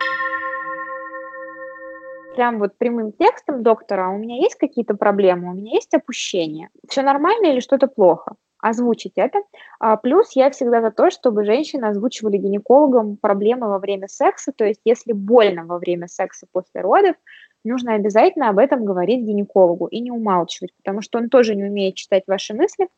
Прям 2.36 2.60
вот 2.60 2.78
прямым 2.78 3.12
текстом 3.12 3.64
доктора, 3.64 4.06
«А 4.06 4.10
у 4.10 4.18
меня 4.18 4.36
есть 4.36 4.54
какие-то 4.54 4.94
проблемы, 4.94 5.50
у 5.50 5.54
меня 5.54 5.72
есть 5.74 5.92
опущение, 5.92 6.70
все 6.88 7.02
нормально 7.02 7.46
или 7.46 7.58
что-то 7.58 7.88
плохо? 7.88 8.36
Озвучить 8.62 9.14
это. 9.16 9.38
А, 9.78 9.96
плюс 9.96 10.32
я 10.34 10.50
всегда 10.50 10.80
за 10.80 10.90
то, 10.90 11.10
чтобы 11.10 11.44
женщины 11.44 11.86
озвучивали 11.86 12.36
гинекологам 12.36 13.16
проблемы 13.16 13.68
во 13.68 13.78
время 13.78 14.08
секса, 14.08 14.52
то 14.54 14.64
есть 14.64 14.80
если 14.84 15.12
больно 15.12 15.64
во 15.64 15.78
время 15.78 16.08
секса 16.08 16.46
после 16.52 16.80
родов, 16.80 17.16
нужно 17.64 17.94
обязательно 17.94 18.48
об 18.48 18.58
этом 18.58 18.84
говорить 18.84 19.24
гинекологу 19.24 19.86
и 19.86 20.00
не 20.00 20.10
умалчивать, 20.10 20.72
потому 20.76 21.02
что 21.02 21.18
он 21.18 21.28
тоже 21.28 21.54
не 21.54 21.64
умеет 21.64 21.94
читать 21.94 22.24
ваши 22.26 22.54
мысли 22.54 22.88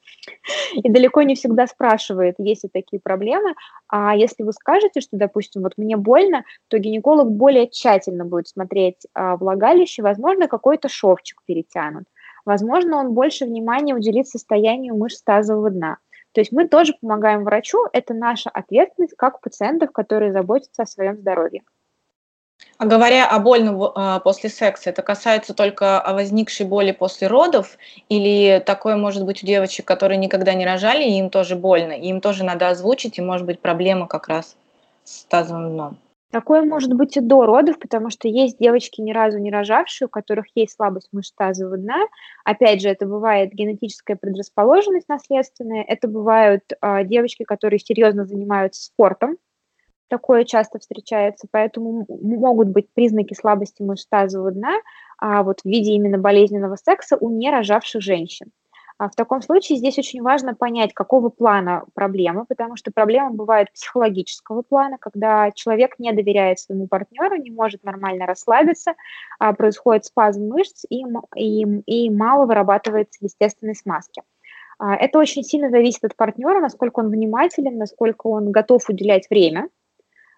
и 0.75 0.89
далеко 0.89 1.23
не 1.23 1.35
всегда 1.35 1.67
спрашивает, 1.67 2.37
есть 2.39 2.65
ли 2.65 2.71
такие 2.73 3.01
проблемы. 3.01 3.55
А 3.89 4.15
если 4.17 4.43
вы 4.43 4.53
скажете, 4.53 5.01
что, 5.01 5.17
допустим, 5.17 5.63
вот 5.63 5.73
мне 5.77 5.97
больно, 5.97 6.45
то 6.69 6.79
гинеколог 6.79 7.31
более 7.31 7.69
тщательно 7.69 8.25
будет 8.25 8.49
смотреть 8.49 9.07
а, 9.15 9.37
влагалище, 9.37 10.03
возможно, 10.03 10.49
какой-то 10.49 10.89
шовчик 10.89 11.41
перетянут. 11.45 12.05
Возможно, 12.45 12.99
он 12.99 13.13
больше 13.13 13.45
внимания 13.45 13.95
уделит 13.95 14.29
состоянию 14.29 14.97
мышц 14.97 15.23
тазового 15.23 15.71
дна. 15.71 15.99
То 16.33 16.41
есть 16.41 16.51
мы 16.51 16.67
тоже 16.67 16.95
помогаем 17.01 17.45
врачу, 17.45 17.87
это 17.93 18.15
наша 18.15 18.51
ответственность 18.51 19.15
как 19.17 19.41
пациентов, 19.41 19.93
которые 19.93 20.33
заботятся 20.33 20.83
о 20.83 20.87
своем 20.87 21.19
здоровье. 21.19 21.63
А 22.79 22.87
говоря 22.87 23.29
о 23.29 23.39
больном 23.39 23.83
э, 23.83 24.21
после 24.25 24.49
секса, 24.49 24.91
это 24.91 25.03
касается 25.03 25.55
только 25.55 26.01
о 26.01 26.15
возникшей 26.15 26.67
боли 26.67 26.93
после 26.93 27.27
родов, 27.29 27.77
или 28.09 28.63
такое 28.65 28.97
может 28.97 29.25
быть 29.25 29.43
у 29.43 29.47
девочек, 29.47 29.85
которые 29.85 30.19
никогда 30.19 30.55
не 30.55 30.65
рожали, 30.65 31.05
и 31.05 31.19
им 31.19 31.31
тоже 31.31 31.55
больно, 31.55 31.93
и 31.93 32.09
им 32.09 32.21
тоже 32.21 32.45
надо 32.45 32.69
озвучить, 32.71 33.19
и 33.19 33.23
может 33.23 33.47
быть 33.47 33.61
проблема 33.61 34.07
как 34.07 34.29
раз 34.29 34.57
с 35.05 35.25
тазовым 35.25 35.71
дном? 35.71 35.99
Такое 36.33 36.65
может 36.65 36.95
быть 36.95 37.15
и 37.19 37.21
до 37.21 37.45
родов, 37.45 37.79
потому 37.79 38.09
что 38.09 38.27
есть 38.27 38.59
девочки, 38.59 39.03
ни 39.03 39.13
разу 39.13 39.39
не 39.39 39.51
рожавшие, 39.51 40.07
у 40.07 40.09
которых 40.09 40.47
есть 40.55 40.75
слабость 40.75 41.11
мышц 41.13 41.31
тазового 41.37 41.77
дна. 41.77 42.07
Опять 42.43 42.81
же, 42.81 42.89
это 42.89 43.05
бывает 43.05 43.53
генетическая 43.53 44.17
предрасположенность 44.17 45.11
наследственная, 45.11 45.85
это 45.87 46.09
бывают 46.09 46.63
э, 46.81 47.05
девочки, 47.05 47.43
которые 47.43 47.81
серьезно 47.81 48.25
занимаются 48.25 48.83
спортом, 48.83 49.37
такое 50.09 50.45
часто 50.45 50.79
встречается, 50.79 51.49
поэтому 51.51 52.07
могут 52.09 52.69
быть 52.69 52.87
признаки 52.95 53.35
слабости 53.35 53.83
мышц 53.83 54.07
тазового 54.07 54.53
дна 54.53 54.73
а 55.19 55.43
вот 55.43 55.61
в 55.61 55.67
виде 55.67 55.93
именно 55.93 56.19
болезненного 56.19 56.77
секса 56.77 57.17
у 57.17 57.31
нерожавших 57.31 58.03
женщин. 58.03 58.51
А 59.03 59.09
в 59.09 59.17
таком 59.17 59.43
случае 59.43 59.79
здесь 59.79 59.99
очень 59.99 60.23
важно 60.23 60.55
понять, 60.55 60.95
какого 60.95 61.29
плана 61.29 61.83
проблема, 61.93 62.45
потому 62.45 62.77
что 62.77 62.93
проблема 62.93 63.33
бывает 63.33 63.73
психологического 63.73 64.63
плана, 64.63 64.97
когда 64.97 65.51
человек 65.51 65.99
не 65.99 66.13
доверяет 66.13 66.61
своему 66.61 66.87
партнеру, 66.87 67.35
не 67.35 67.51
может 67.51 67.83
нормально 67.83 68.27
расслабиться, 68.27 68.95
а 69.41 69.55
происходит 69.55 70.05
спазм 70.05 70.47
мышц 70.47 70.85
и, 70.89 71.03
и, 71.35 71.63
и 71.65 72.11
мало 72.11 72.47
вырабатывается 72.47 73.25
естественной 73.25 73.75
смазки. 73.75 74.23
А, 74.79 74.95
это 74.95 75.19
очень 75.19 75.43
сильно 75.43 75.69
зависит 75.71 76.05
от 76.05 76.15
партнера, 76.15 76.61
насколько 76.61 77.01
он 77.01 77.11
внимателен, 77.11 77.79
насколько 77.79 78.29
он 78.29 78.53
готов 78.53 78.89
уделять 78.89 79.29
время 79.29 79.69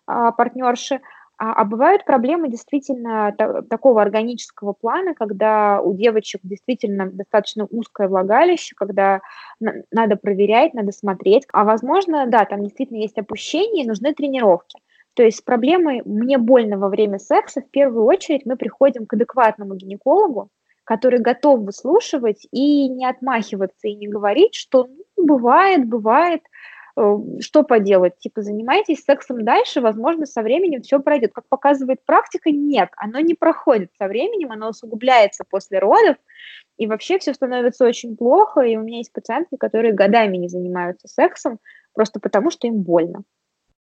партнерши. 0.06 1.00
А, 1.36 1.52
а 1.52 1.64
бывают 1.64 2.04
проблемы 2.04 2.48
действительно 2.48 3.34
та- 3.36 3.62
такого 3.62 4.00
органического 4.02 4.72
плана, 4.72 5.14
когда 5.14 5.80
у 5.80 5.94
девочек 5.94 6.40
действительно 6.44 7.10
достаточно 7.10 7.66
узкое 7.70 8.08
влагалище, 8.08 8.74
когда 8.76 9.20
на- 9.58 9.82
надо 9.90 10.16
проверять, 10.16 10.74
надо 10.74 10.92
смотреть. 10.92 11.46
А 11.52 11.64
возможно, 11.64 12.26
да, 12.26 12.44
там 12.44 12.62
действительно 12.62 12.98
есть 12.98 13.18
опущение, 13.18 13.84
и 13.84 13.88
нужны 13.88 14.14
тренировки. 14.14 14.78
То 15.14 15.22
есть 15.22 15.38
с 15.38 15.42
проблемой 15.42 16.02
«мне 16.04 16.38
больно 16.38 16.78
во 16.78 16.88
время 16.88 17.18
секса» 17.18 17.60
в 17.62 17.70
первую 17.70 18.04
очередь 18.04 18.46
мы 18.46 18.56
приходим 18.56 19.06
к 19.06 19.14
адекватному 19.14 19.74
гинекологу, 19.74 20.50
который 20.84 21.18
готов 21.18 21.60
выслушивать 21.60 22.46
и 22.52 22.88
не 22.88 23.06
отмахиваться, 23.06 23.88
и 23.88 23.94
не 23.94 24.06
говорить, 24.06 24.54
что 24.54 24.86
ну, 25.16 25.24
бывает, 25.24 25.88
бывает, 25.88 26.42
что 26.96 27.64
поделать? 27.64 28.18
Типа, 28.18 28.42
занимайтесь 28.42 29.04
сексом 29.04 29.44
дальше, 29.44 29.80
возможно, 29.80 30.26
со 30.26 30.42
временем 30.42 30.82
все 30.82 31.00
пройдет. 31.00 31.32
Как 31.32 31.48
показывает 31.48 32.04
практика, 32.04 32.50
нет, 32.50 32.90
оно 32.96 33.18
не 33.20 33.34
проходит 33.34 33.90
со 33.98 34.06
временем, 34.06 34.52
оно 34.52 34.68
усугубляется 34.68 35.44
после 35.48 35.80
родов, 35.80 36.16
и 36.76 36.86
вообще 36.86 37.18
все 37.18 37.34
становится 37.34 37.84
очень 37.84 38.16
плохо, 38.16 38.60
и 38.60 38.76
у 38.76 38.82
меня 38.82 38.98
есть 38.98 39.12
пациентки, 39.12 39.56
которые 39.56 39.92
годами 39.92 40.36
не 40.36 40.48
занимаются 40.48 41.08
сексом, 41.08 41.58
просто 41.94 42.20
потому 42.20 42.50
что 42.50 42.66
им 42.66 42.82
больно. 42.82 43.24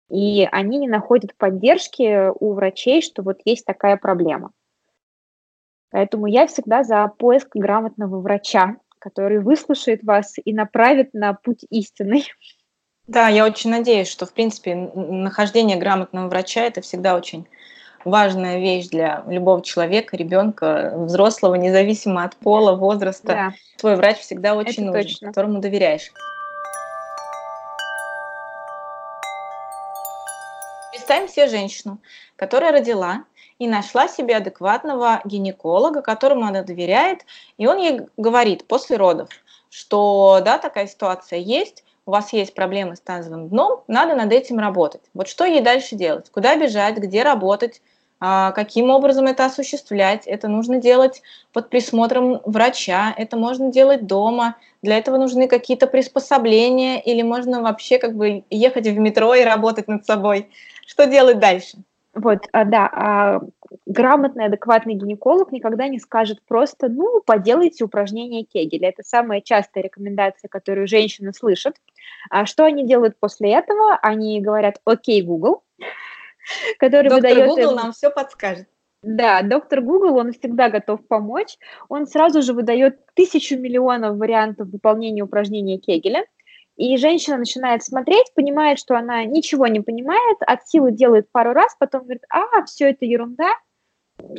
И 0.09 0.49
они 0.51 0.79
не 0.79 0.89
находят 0.89 1.37
поддержки 1.37 2.31
у 2.41 2.53
врачей, 2.53 3.01
что 3.01 3.23
вот 3.23 3.41
есть 3.45 3.65
такая 3.65 3.97
проблема. 3.97 4.53
Поэтому 5.91 6.27
я 6.27 6.47
всегда 6.47 6.85
за 6.85 7.07
поиск 7.09 7.49
грамотного 7.55 8.21
врача, 8.21 8.77
который 8.99 9.41
выслушает 9.41 10.03
вас 10.05 10.35
и 10.45 10.53
направит 10.53 11.15
на 11.15 11.35
путь 11.35 11.65
истинный. 11.71 12.25
Да, 13.11 13.27
я 13.27 13.45
очень 13.45 13.71
надеюсь, 13.71 14.07
что, 14.07 14.25
в 14.25 14.33
принципе, 14.33 14.77
нахождение 14.77 15.77
грамотного 15.77 16.29
врача– 16.29 16.61
это 16.63 16.81
всегда 16.81 17.17
очень 17.17 17.45
важная 18.05 18.61
вещь 18.61 18.87
для 18.87 19.25
любого 19.27 19.63
человека, 19.63 20.17
ребенка, 20.17 20.93
взрослого, 20.95 21.57
независимо 21.57 22.23
от 22.23 22.37
пола, 22.37 22.77
возраста. 22.77 23.27
Да. 23.27 23.53
Твой 23.79 23.97
врач 23.97 24.19
всегда 24.19 24.55
очень 24.55 24.85
это 24.85 24.93
нужен, 24.93 25.03
точно. 25.03 25.27
которому 25.27 25.59
доверяешь. 25.59 26.13
Представим 30.93 31.29
себе 31.29 31.49
женщину, 31.49 31.99
которая 32.37 32.71
родила 32.71 33.25
и 33.59 33.67
нашла 33.67 34.07
себе 34.07 34.37
адекватного 34.37 35.21
гинеколога, 35.25 36.01
которому 36.01 36.47
она 36.47 36.63
доверяет, 36.63 37.23
и 37.59 37.67
он 37.67 37.79
ей 37.79 38.03
говорит 38.17 38.69
после 38.69 38.97
родов, 38.97 39.31
что 39.69 40.41
да, 40.45 40.59
такая 40.59 40.87
ситуация 40.87 41.41
есть, 41.41 41.83
у 42.11 42.13
вас 42.13 42.33
есть 42.33 42.55
проблемы 42.55 42.97
с 42.97 43.01
тазовым 43.01 43.49
дном, 43.49 43.85
надо 43.87 44.17
над 44.17 44.33
этим 44.33 44.59
работать. 44.59 45.03
Вот 45.15 45.29
что 45.29 45.45
ей 45.45 45.61
дальше 45.61 45.95
делать? 45.95 46.29
Куда 46.31 46.57
бежать, 46.57 46.97
где 46.97 47.23
работать, 47.23 47.81
а, 48.19 48.51
каким 48.51 48.91
образом 48.91 49.27
это 49.27 49.47
осуществлять? 49.47 50.27
Это 50.27 50.49
нужно 50.49 50.79
делать 50.79 51.23
под 51.53 51.71
присмотром 51.71 52.41
врача, 52.45 53.15
это 53.17 53.37
можно 53.37 53.71
делать 53.71 54.09
дома. 54.09 54.57
Для 54.83 54.99
этого 54.99 55.19
нужны 55.19 55.47
какие-то 55.47 55.87
приспособления 55.87 57.01
или 57.01 57.23
можно 57.23 57.63
вообще 57.63 57.99
как 57.99 58.17
бы 58.17 58.43
ехать 58.51 58.89
в 58.89 58.99
метро 58.99 59.33
и 59.37 59.45
работать 59.45 59.87
над 59.87 60.05
собой. 60.05 60.49
Что 60.87 61.07
делать 61.07 61.39
дальше? 61.39 61.79
Вот, 62.13 62.41
а, 62.51 62.65
да, 62.65 62.91
а 62.93 63.41
грамотный, 63.87 64.47
адекватный 64.47 64.95
гинеколог 64.95 65.53
никогда 65.53 65.87
не 65.87 66.01
скажет 66.01 66.41
просто, 66.47 66.89
ну, 66.89 67.21
поделайте 67.25 67.85
упражнения 67.85 68.43
Кегеля. 68.43 68.89
Это 68.89 69.03
самая 69.05 69.41
частая 69.41 69.85
рекомендация, 69.85 70.49
которую 70.49 70.89
женщины 70.89 71.33
слышат. 71.33 71.77
А 72.31 72.47
что 72.47 72.65
они 72.65 72.87
делают 72.87 73.19
после 73.19 73.53
этого? 73.53 73.97
Они 74.03 74.41
говорят, 74.41 74.81
окей, 74.85 75.23
Google, 75.23 75.63
который 76.79 77.09
Доктор 77.09 77.31
выдает... 77.31 77.49
Google 77.49 77.71
им... 77.71 77.77
нам 77.77 77.93
все 77.93 78.11
подскажет. 78.11 78.69
Да, 79.03 79.41
доктор 79.43 79.81
Google, 79.81 80.17
он 80.19 80.33
всегда 80.33 80.69
готов 80.69 81.07
помочь. 81.07 81.57
Он 81.89 82.07
сразу 82.07 82.43
же 82.43 82.53
выдает 82.53 83.01
тысячу 83.15 83.59
миллионов 83.59 84.19
вариантов 84.19 84.69
выполнения 84.69 85.23
упражнения 85.23 85.79
Кегеля. 85.79 86.27
И 86.77 86.97
женщина 86.97 87.39
начинает 87.39 87.83
смотреть, 87.83 88.33
понимает, 88.35 88.79
что 88.79 88.97
она 88.97 89.25
ничего 89.25 89.67
не 89.67 89.81
понимает, 89.81 90.39
от 90.47 90.67
силы 90.67 90.93
делает 90.93 91.31
пару 91.31 91.53
раз, 91.53 91.77
потом 91.79 92.03
говорит, 92.03 92.23
а, 92.31 92.65
все 92.65 92.91
это 92.91 93.05
ерунда, 93.05 93.51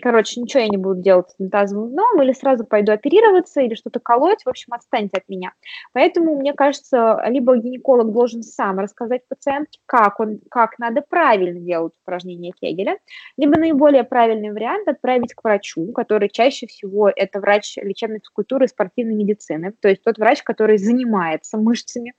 короче, 0.02 0.42
ничего 0.42 0.64
я 0.64 0.70
не 0.70 0.78
буду 0.78 1.02
делать 1.02 1.30
с 1.30 1.50
тазовым 1.50 1.92
дном, 1.92 2.22
или 2.22 2.34
сразу 2.34 2.66
пойду 2.66 2.92
оперироваться, 2.92 3.62
или 3.62 3.76
что-то 3.76 4.00
колоть, 4.00 4.44
в 4.44 4.50
общем, 4.50 4.74
отстаньте 4.74 5.18
от 5.18 5.30
меня. 5.30 5.54
Поэтому, 5.94 6.36
мне 6.36 6.54
кажется, 6.54 7.22
либо 7.28 7.58
гинеколог 7.58 8.12
должен 8.12 8.44
сам 8.44 8.80
рассказать 8.80 9.28
пациентке, 9.28 9.80
как, 9.86 10.20
он, 10.20 10.40
как 10.50 10.80
надо 10.80 11.02
правильно 11.02 11.60
делать 11.60 11.94
упражнения 12.04 12.54
Кегеля, 12.60 12.98
либо 13.38 13.58
наиболее 13.60 14.04
правильный 14.04 14.52
вариант 14.52 14.88
отправить 14.88 15.34
к 15.34 15.44
врачу, 15.44 15.92
который 15.92 16.30
чаще 16.30 16.68
всего 16.68 17.10
это 17.14 17.40
врач 17.40 17.78
лечебной 17.78 18.20
физкультуры 18.20 18.66
и 18.66 18.70
спортивной 18.70 19.16
медицины, 19.16 19.74
то 19.80 19.88
есть 19.88 20.04
тот 20.04 20.18
врач, 20.18 20.44
который 20.44 20.78
занимается 20.78 21.58
мышцами, 21.58 22.14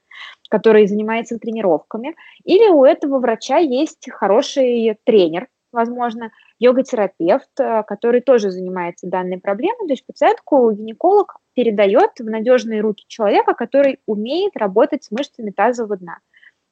который 0.49 0.87
занимается 0.87 1.39
тренировками, 1.39 2.15
или 2.45 2.69
у 2.69 2.85
этого 2.85 3.19
врача 3.19 3.59
есть 3.59 4.11
хороший 4.11 4.99
тренер, 5.05 5.49
возможно, 5.73 6.31
йога-терапевт, 6.63 7.61
э, 7.61 7.83
который 7.83 8.21
тоже 8.21 8.51
занимается 8.51 9.09
данной 9.09 9.39
проблемой. 9.39 9.87
То 9.87 9.93
есть 9.93 10.07
пациентку 10.07 10.71
гинеколог 10.71 11.37
передает 11.55 12.11
в 12.19 12.25
надежные 12.25 12.81
руки 12.81 13.05
человека, 13.09 13.55
который 13.55 13.99
умеет 14.07 14.57
работать 14.57 15.05
с 15.05 15.11
мышцами 15.11 15.51
тазового 15.51 15.97
дна, 15.97 16.19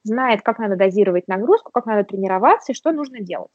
знает, 0.03 0.41
как 0.41 0.59
надо 0.59 0.75
дозировать 0.75 1.27
нагрузку, 1.27 1.71
как 1.71 1.85
надо 1.85 2.03
тренироваться 2.05 2.71
и 2.71 2.75
что 2.75 2.91
нужно 2.91 3.19
делать. 3.19 3.51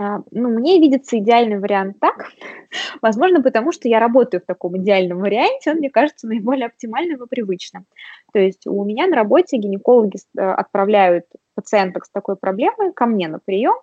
А, 0.00 0.22
ну, 0.32 0.48
мне 0.48 0.80
видится 0.80 1.18
идеальный 1.18 1.60
вариант 1.60 2.00
так, 2.00 2.26
возможно, 3.02 3.42
потому 3.42 3.70
что 3.70 3.88
я 3.88 4.00
работаю 4.00 4.40
в 4.40 4.46
таком 4.46 4.76
идеальном 4.78 5.20
варианте, 5.20 5.70
он 5.70 5.76
мне 5.76 5.90
кажется 5.90 6.26
наиболее 6.26 6.66
оптимальным 6.66 7.22
и 7.22 7.28
привычным. 7.28 7.84
То 8.32 8.40
есть 8.40 8.66
у 8.66 8.82
меня 8.84 9.06
на 9.06 9.14
работе 9.14 9.56
гинекологи 9.56 10.16
э, 10.16 10.40
отправляют 10.40 11.26
пациенток 11.54 12.06
с 12.06 12.10
такой 12.10 12.36
проблемой 12.36 12.92
ко 12.92 13.06
мне 13.06 13.28
на 13.28 13.38
прием, 13.38 13.76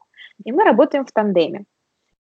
и 0.46 0.52
мы 0.52 0.64
работаем 0.64 1.06
в 1.06 1.12
тандеме. 1.12 1.66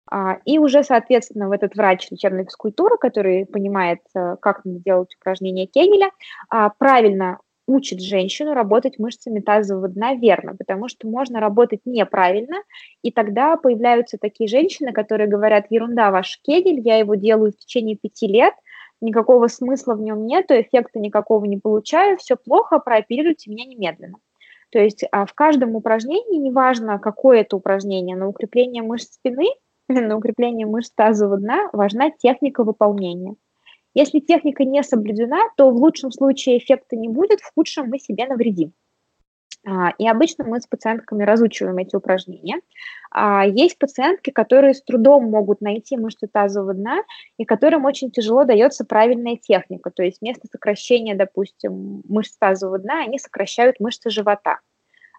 А, 0.10 0.38
и 0.46 0.60
уже, 0.60 0.84
соответственно, 0.84 1.48
в 1.48 1.52
этот 1.52 1.76
врач 1.76 2.10
лечебной 2.12 2.46
физкультуры, 2.46 2.98
который 2.98 3.46
понимает, 3.46 4.00
э, 4.16 4.36
как 4.42 4.66
надо 4.66 4.80
делать 4.80 5.16
упражнения 5.16 5.66
Кегеля, 5.66 6.12
а, 6.50 6.70
правильно 6.70 7.40
учит 7.68 8.02
женщину 8.02 8.54
работать 8.54 9.00
мышцами 9.00 9.40
тазового 9.40 9.88
дна 9.88 10.16
верно, 10.16 10.56
потому 10.56 10.90
что 10.90 11.08
можно 11.08 11.40
работать 11.40 11.82
неправильно, 11.86 12.58
и 13.02 13.12
тогда 13.12 13.56
появляются 13.56 14.18
такие 14.18 14.50
женщины, 14.50 14.92
которые 14.92 15.30
говорят, 15.30 15.68
ерунда, 15.70 16.12
ваш 16.12 16.40
кегель, 16.44 16.82
я 16.82 16.98
его 16.98 17.16
делаю 17.16 17.54
в 17.54 17.58
течение 17.58 17.96
пяти 17.96 18.28
лет, 18.28 18.54
никакого 19.00 19.48
смысла 19.48 19.96
в 19.96 20.02
нем 20.02 20.26
нет, 20.26 20.48
эффекта 20.50 21.00
никакого 21.00 21.46
не 21.46 21.58
получаю, 21.58 22.18
все 22.18 22.36
плохо, 22.36 22.80
прооперируйте 22.80 23.50
меня 23.50 23.66
немедленно. 23.66 24.18
То 24.74 24.80
есть 24.80 25.04
а, 25.12 25.28
в 25.28 25.34
каждом 25.36 25.76
упражнении, 25.76 26.40
неважно, 26.40 26.98
какое 26.98 27.42
это 27.42 27.56
упражнение, 27.56 28.16
на 28.16 28.28
укрепление 28.28 28.82
мышц 28.82 29.14
спины 29.14 29.46
на 29.88 30.18
укрепление 30.18 30.66
мышц 30.66 30.92
тазового 30.96 31.38
дна, 31.38 31.70
важна 31.74 32.10
техника 32.10 32.64
выполнения. 32.64 33.36
Если 33.94 34.20
техника 34.20 34.64
не 34.64 34.82
соблюдена, 34.82 35.38
то 35.58 35.70
в 35.70 35.76
лучшем 35.76 36.12
случае 36.12 36.58
эффекта 36.58 36.96
не 36.96 37.08
будет, 37.08 37.42
в 37.42 37.54
худшем 37.54 37.90
мы 37.90 38.00
себе 38.00 38.26
навредим. 38.26 38.74
А, 39.66 39.92
и 39.98 40.08
обычно 40.08 40.44
мы 40.44 40.60
с 40.60 40.68
пациентками 40.68 41.24
разучиваем 41.24 41.78
эти 41.78 41.96
упражнения. 41.96 42.60
А, 43.12 43.46
есть 43.46 43.78
пациентки, 43.78 44.30
которые 44.30 44.74
с 44.74 44.82
трудом 44.82 45.26
могут 45.30 45.62
найти 45.62 45.98
мышцы 45.98 46.28
тазового 46.28 46.74
дна 46.74 47.04
и 47.38 47.46
которым 47.46 47.86
очень 47.86 48.12
тяжело 48.12 48.44
дается 48.44 48.84
правильная 48.86 49.38
техника. 49.38 49.90
То 49.90 50.04
есть 50.04 50.20
вместо 50.22 50.48
сокращения, 50.52 51.16
допустим, 51.16 52.02
мышц 52.08 52.36
тазового 52.38 52.80
дна, 52.80 53.04
они 53.04 53.20
сокращают 53.20 53.80
мышцы 53.80 54.10
живота. 54.10 54.60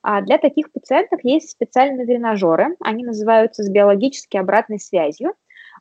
А 0.02 0.20
для 0.20 0.37
таких 0.37 0.70
пациентов 0.70 1.20
есть 1.22 1.50
специальные 1.50 2.07
тренажеры. 2.07 2.76
Они 2.80 3.04
называются 3.04 3.62
с 3.62 3.70
биологически 3.70 4.37
обратной 4.37 4.78
связью. 4.78 5.35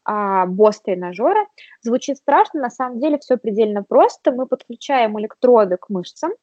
БОС-тренажеры. 0.06 1.46
Звучит 1.82 2.18
страшно, 2.18 2.60
на 2.62 2.70
самом 2.70 3.00
деле 3.00 3.18
все 3.20 3.38
предельно 3.38 3.84
просто. 3.84 4.34
Мы 4.34 4.48
подключаем 4.48 5.18
электроды 5.18 5.78
к 5.78 5.88
мышцам, 5.90 6.34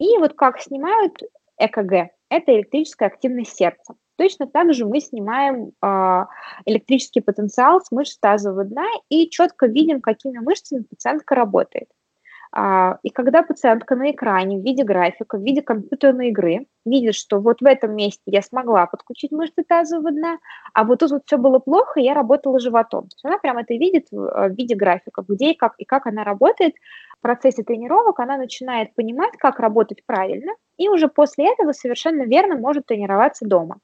и 0.00 0.16
вот 0.18 0.32
как 0.34 0.60
снимают 0.60 1.22
ЭКГ, 1.60 2.10
это 2.30 2.56
электрическая 2.56 3.08
активность 3.08 3.56
сердца. 3.56 3.94
Точно 4.16 4.46
так 4.46 4.72
же 4.74 4.86
мы 4.86 5.00
снимаем 5.00 5.72
э, 5.82 6.24
электрический 6.66 7.20
потенциал 7.20 7.80
с 7.80 7.90
мышц 7.90 8.18
тазового 8.18 8.64
дна 8.64 8.86
и 9.08 9.28
четко 9.30 9.66
видим, 9.66 10.00
какими 10.00 10.38
мышцами 10.38 10.82
пациентка 10.82 11.34
работает. 11.34 11.88
А, 12.52 12.98
и 13.02 13.10
когда 13.10 13.42
пациентка 13.42 13.94
на 13.94 14.10
экране 14.10 14.58
в 14.58 14.64
виде 14.64 14.82
графика, 14.82 15.38
в 15.38 15.42
виде 15.42 15.62
компьютерной 15.62 16.30
игры 16.30 16.66
видит, 16.84 17.14
что 17.14 17.38
вот 17.38 17.60
в 17.60 17.64
этом 17.64 17.94
месте 17.94 18.22
я 18.26 18.42
смогла 18.42 18.86
подключить 18.86 19.30
мышцы 19.30 19.62
тазового 19.62 20.10
дна, 20.10 20.38
а 20.74 20.84
вот 20.84 20.98
тут 20.98 21.12
вот 21.12 21.22
все 21.26 21.38
было 21.38 21.60
плохо, 21.60 22.00
я 22.00 22.12
работала 22.12 22.58
животом. 22.58 23.02
То 23.02 23.14
есть 23.14 23.24
она 23.24 23.38
прямо 23.38 23.60
это 23.60 23.74
видит 23.74 24.08
в 24.10 24.26
э, 24.26 24.48
виде 24.50 24.74
графика, 24.74 25.24
где 25.26 25.52
и 25.52 25.56
как, 25.56 25.74
и 25.78 25.84
как 25.84 26.06
она 26.06 26.24
работает. 26.24 26.74
В 27.18 27.22
процессе 27.22 27.62
тренировок 27.62 28.18
она 28.18 28.36
начинает 28.36 28.94
понимать, 28.94 29.36
как 29.38 29.60
работать 29.60 30.04
правильно, 30.04 30.52
и 30.80 30.88
уже 30.88 31.08
после 31.08 31.52
этого 31.52 31.72
совершенно 31.72 32.22
верно 32.22 32.56
может 32.56 32.86
тренироваться 32.86 33.46
дома. 33.46 33.80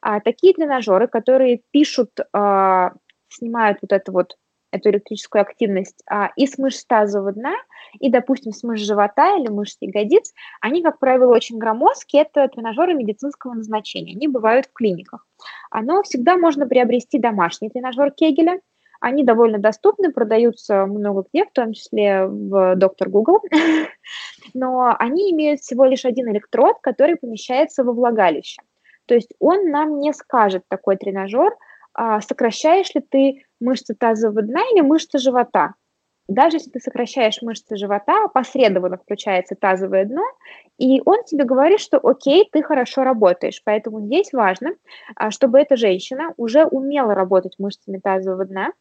А, 0.00 0.20
такие 0.20 0.54
тренажеры, 0.54 1.08
которые 1.08 1.62
пишут, 1.72 2.10
а, 2.32 2.92
снимают 3.28 3.78
вот 3.82 3.92
это 3.92 4.12
вот 4.12 4.36
эту 4.70 4.90
электрическую 4.90 5.42
активность 5.42 6.00
а, 6.08 6.30
и 6.36 6.46
с 6.46 6.56
мышц 6.56 6.84
тазового 6.84 7.32
дна, 7.32 7.54
и, 7.98 8.08
допустим, 8.08 8.52
с 8.52 8.62
мышц 8.62 8.84
живота 8.84 9.36
или 9.36 9.48
мышц 9.48 9.78
ягодиц, 9.80 10.32
они, 10.60 10.80
как 10.82 11.00
правило, 11.00 11.34
очень 11.34 11.58
громоздкие. 11.58 12.22
Это 12.22 12.46
тренажеры 12.46 12.94
медицинского 12.94 13.54
назначения. 13.54 14.14
Они 14.14 14.28
бывают 14.28 14.66
в 14.66 14.72
клиниках. 14.72 15.26
Но 15.74 16.02
всегда 16.04 16.36
можно 16.36 16.68
приобрести 16.68 17.18
домашний 17.18 17.70
тренажер 17.70 18.12
Кегеля. 18.12 18.60
Они 19.00 19.22
довольно 19.24 19.58
доступны, 19.58 20.12
продаются 20.12 20.86
много 20.86 21.24
где, 21.32 21.44
в 21.44 21.52
том 21.52 21.72
числе 21.72 22.26
в 22.26 22.74
доктор 22.76 23.08
Google. 23.08 23.40
Но 24.54 24.94
они 24.98 25.30
имеют 25.32 25.60
всего 25.60 25.84
лишь 25.84 26.04
один 26.04 26.30
электрод, 26.30 26.76
который 26.82 27.16
помещается 27.16 27.84
во 27.84 27.92
влагалище. 27.92 28.60
То 29.06 29.14
есть 29.14 29.32
он 29.38 29.70
нам 29.70 30.00
не 30.00 30.12
скажет, 30.12 30.64
такой 30.68 30.96
тренажер, 30.96 31.54
а, 31.94 32.20
сокращаешь 32.20 32.94
ли 32.94 33.00
ты 33.00 33.44
мышцы 33.60 33.94
тазового 33.94 34.42
дна 34.42 34.60
или 34.72 34.82
мышцы 34.82 35.18
живота. 35.18 35.74
Даже 36.28 36.56
если 36.56 36.70
ты 36.70 36.80
сокращаешь 36.80 37.40
мышцы 37.40 37.76
живота, 37.76 38.24
опосредованно 38.24 38.98
включается 38.98 39.54
тазовое 39.54 40.04
дно, 40.04 40.22
и 40.76 41.00
он 41.06 41.24
тебе 41.24 41.44
говорит, 41.44 41.80
что 41.80 41.98
окей, 42.02 42.46
ты 42.52 42.62
хорошо 42.62 43.02
работаешь. 43.02 43.62
Поэтому 43.64 44.02
здесь 44.02 44.32
важно, 44.34 44.74
а, 45.16 45.30
чтобы 45.30 45.58
эта 45.58 45.76
женщина 45.76 46.34
уже 46.36 46.66
умела 46.66 47.14
работать 47.14 47.54
мышцами 47.58 47.98
тазового 47.98 48.44
дна, 48.44 48.72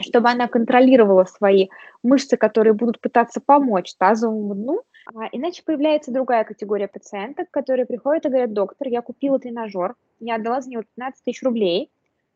чтобы 0.00 0.30
она 0.30 0.48
контролировала 0.48 1.24
свои 1.24 1.68
мышцы, 2.02 2.36
которые 2.36 2.72
будут 2.72 3.00
пытаться 3.00 3.40
помочь 3.40 3.94
тазовому 3.96 4.54
дну, 4.54 4.82
а, 5.14 5.28
иначе 5.32 5.62
появляется 5.64 6.12
другая 6.12 6.44
категория 6.44 6.88
пациенток, 6.88 7.50
которые 7.50 7.86
приходят 7.86 8.24
и 8.24 8.28
говорят, 8.28 8.52
доктор, 8.52 8.88
я 8.88 9.02
купила 9.02 9.38
тренажер, 9.38 9.94
я 10.20 10.36
отдала 10.36 10.60
за 10.60 10.70
него 10.70 10.82
15 10.82 11.24
тысяч 11.24 11.42
рублей, 11.42 11.90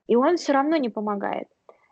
и 0.06 0.16
он 0.16 0.36
все 0.36 0.52
равно 0.52 0.76
не 0.76 0.88
помогает. 0.88 1.48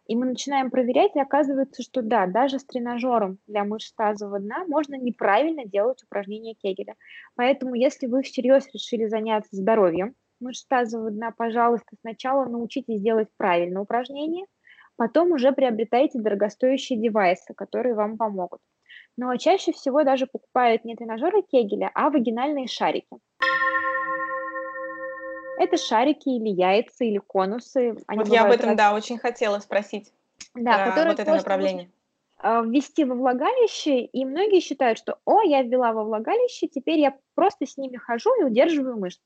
И 0.07 0.17
мы 0.17 0.27
начинаем 0.27 0.71
проверять, 0.71 1.13
и 1.15 1.21
оказывается, 1.21 1.83
что 1.83 2.03
да, 2.03 2.27
даже 2.27 2.59
с 2.59 2.65
тренажером 2.65 3.39
для 3.47 3.65
мышц 3.65 3.93
тазового 3.93 4.39
дна 4.39 4.65
можно 4.67 4.97
неправильно 4.97 5.65
делать 5.65 6.03
упражнения 6.03 6.55
Кегеля. 6.55 6.95
Поэтому, 7.37 7.75
если 7.75 8.07
вы 8.07 8.23
всерьез 8.23 8.69
решили 8.75 9.07
заняться 9.07 9.57
здоровьем 9.57 10.15
мышц 10.41 10.67
тазового 10.67 11.11
дна, 11.11 11.31
пожалуйста, 11.31 11.97
сначала 12.01 12.45
научитесь 12.45 13.01
делать 13.01 13.29
правильное 13.39 13.81
упражнение, 13.81 14.45
потом 14.97 15.33
уже 15.33 15.53
приобретайте 15.53 16.19
дорогостоящие 16.19 16.99
девайсы, 16.99 17.55
которые 17.55 17.95
вам 17.95 18.17
помогут. 18.17 18.61
Но 19.17 19.35
чаще 19.37 19.73
всего 19.73 20.03
даже 20.03 20.27
покупают 20.27 20.85
не 20.85 20.97
тренажеры 20.97 21.43
Кегеля, 21.43 21.91
а 21.95 22.11
вагинальные 22.11 22.67
шарики. 22.67 23.17
Это 25.57 25.77
шарики 25.77 26.29
или 26.29 26.49
яйца, 26.49 27.05
или 27.05 27.19
конусы. 27.19 27.97
Они 28.09 28.19
вот 28.19 28.29
я 28.29 28.45
об 28.45 28.51
этом, 28.51 28.71
раз... 28.71 28.77
да, 28.77 28.95
очень 28.95 29.19
хотела 29.19 29.61
спросить. 29.61 30.13
Да, 30.55 30.93
про 30.93 31.05
вот 31.05 31.21
это 31.21 31.35
направление. 31.35 31.91
А, 32.39 32.63
ввести 32.63 33.05
во 33.05 33.15
влагалище, 33.15 34.01
и 34.01 34.25
многие 34.25 34.61
считают, 34.61 34.99
что 34.99 35.19
«О, 35.25 35.43
я 35.43 35.63
ввела 35.63 35.93
во 35.93 36.05
влагалище, 36.05 36.67
теперь 36.67 36.99
я 36.99 37.17
просто 37.35 37.67
с 37.67 37.77
ними 37.77 37.97
хожу 37.97 38.31
и 38.41 38.45
удерживаю 38.45 38.99
мышцы». 38.99 39.23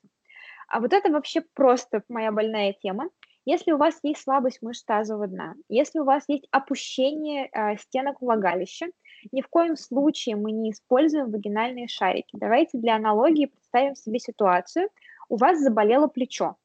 А 0.69 0.81
вот 0.81 0.93
это 0.93 1.11
вообще 1.11 1.41
просто 1.55 2.03
моя 2.09 2.31
больная 2.31 2.75
тема. 2.75 3.09
Если 3.51 3.73
у 3.73 3.79
вас 3.79 3.99
есть 4.03 4.21
слабость 4.21 4.61
мышц 4.61 4.85
тазового 4.85 5.27
дна, 5.27 5.55
если 5.71 6.01
у 6.01 6.05
вас 6.05 6.23
есть 6.29 6.47
опущение 6.51 7.49
э, 7.51 7.79
стенок 7.79 8.21
влагалища, 8.21 8.89
ни 9.33 9.41
в 9.41 9.49
коем 9.49 9.75
случае 9.75 10.37
мы 10.37 10.53
не 10.53 10.73
используем 10.73 11.31
вагинальные 11.31 11.89
шарики. 11.89 12.37
Давайте 12.37 12.77
для 12.77 12.97
аналогии 12.97 13.47
представим 13.47 13.95
себе 13.95 14.19
ситуацию– 14.19 14.91
у 15.29 15.37
вас 15.37 15.61
заболело 15.61 16.09
плечо. 16.09 16.57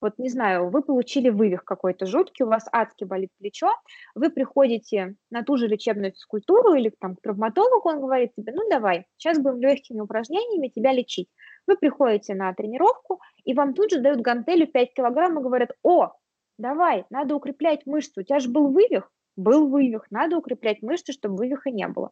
Вот 0.00 0.14
не 0.18 0.28
знаю, 0.28 0.70
вы 0.70 0.82
получили 0.82 1.28
вывих 1.28 1.64
какой-то 1.64 2.06
жуткий, 2.06 2.44
у 2.44 2.48
вас 2.48 2.66
адски 2.72 3.04
болит 3.04 3.30
плечо, 3.38 3.72
вы 4.14 4.30
приходите 4.30 5.16
на 5.30 5.42
ту 5.42 5.56
же 5.56 5.66
лечебную 5.66 6.12
физкультуру 6.12 6.74
или 6.74 6.92
там 7.00 7.16
к 7.16 7.20
травматологу, 7.20 7.88
он 7.88 8.00
говорит 8.00 8.32
тебе, 8.36 8.52
ну 8.52 8.68
давай, 8.70 9.06
сейчас 9.16 9.40
будем 9.40 9.60
легкими 9.60 10.00
упражнениями 10.00 10.68
тебя 10.68 10.92
лечить. 10.92 11.28
Вы 11.66 11.76
приходите 11.76 12.34
на 12.34 12.52
тренировку, 12.54 13.20
и 13.44 13.54
вам 13.54 13.74
тут 13.74 13.90
же 13.90 14.00
дают 14.00 14.20
гантелю 14.20 14.68
5 14.68 14.94
килограмм 14.94 15.38
и 15.38 15.42
говорят, 15.42 15.70
о, 15.82 16.12
давай, 16.58 17.04
надо 17.10 17.34
укреплять 17.34 17.84
мышцы, 17.84 18.20
у 18.20 18.22
тебя 18.22 18.38
же 18.38 18.48
был 18.48 18.68
вывих, 18.68 19.10
был 19.36 19.68
вывих, 19.68 20.06
надо 20.10 20.36
укреплять 20.36 20.80
мышцы, 20.82 21.12
чтобы 21.12 21.36
вывиха 21.36 21.70
не 21.70 21.88
было. 21.88 22.10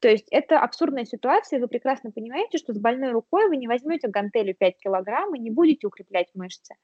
То 0.00 0.08
есть 0.08 0.26
это 0.30 0.60
абсурдная 0.60 1.04
ситуация, 1.04 1.58
вы 1.58 1.68
прекрасно 1.68 2.10
понимаете, 2.10 2.58
что 2.58 2.74
с 2.74 2.78
больной 2.78 3.12
рукой 3.12 3.48
вы 3.48 3.56
не 3.56 3.66
возьмете 3.66 4.08
гантелью 4.08 4.54
5 4.54 4.78
килограмм 4.78 5.34
и 5.34 5.38
не 5.38 5.50
будете 5.50 5.86
укреплять 5.86 6.28
мышцы. 6.34 6.74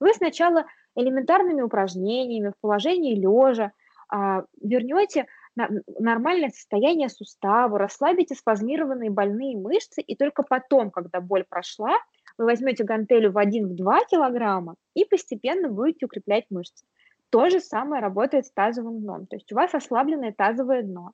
Вы 0.00 0.12
сначала 0.14 0.64
элементарными 0.96 1.60
упражнениями 1.60 2.48
в 2.48 2.60
положении 2.60 3.14
лежа 3.14 3.72
а, 4.08 4.44
вернете 4.60 5.26
нормальное 5.54 6.48
состояние 6.48 7.08
сустава, 7.08 7.78
расслабите 7.78 8.34
спазмированные 8.34 9.10
больные 9.10 9.56
мышцы, 9.56 10.00
и 10.00 10.16
только 10.16 10.42
потом, 10.42 10.90
когда 10.90 11.20
боль 11.20 11.44
прошла, 11.44 11.98
вы 12.38 12.46
возьмете 12.46 12.84
гантелю 12.84 13.32
в 13.32 13.36
1-2 13.36 13.76
килограмма 14.10 14.76
и 14.94 15.04
постепенно 15.04 15.68
будете 15.68 16.06
укреплять 16.06 16.46
мышцы. 16.50 16.84
То 17.30 17.48
же 17.48 17.60
самое 17.60 18.02
работает 18.02 18.46
с 18.46 18.52
тазовым 18.52 19.00
дном. 19.00 19.26
То 19.26 19.36
есть 19.36 19.50
у 19.52 19.54
вас 19.54 19.74
ослабленное 19.74 20.34
тазовое 20.36 20.82
дно. 20.82 21.12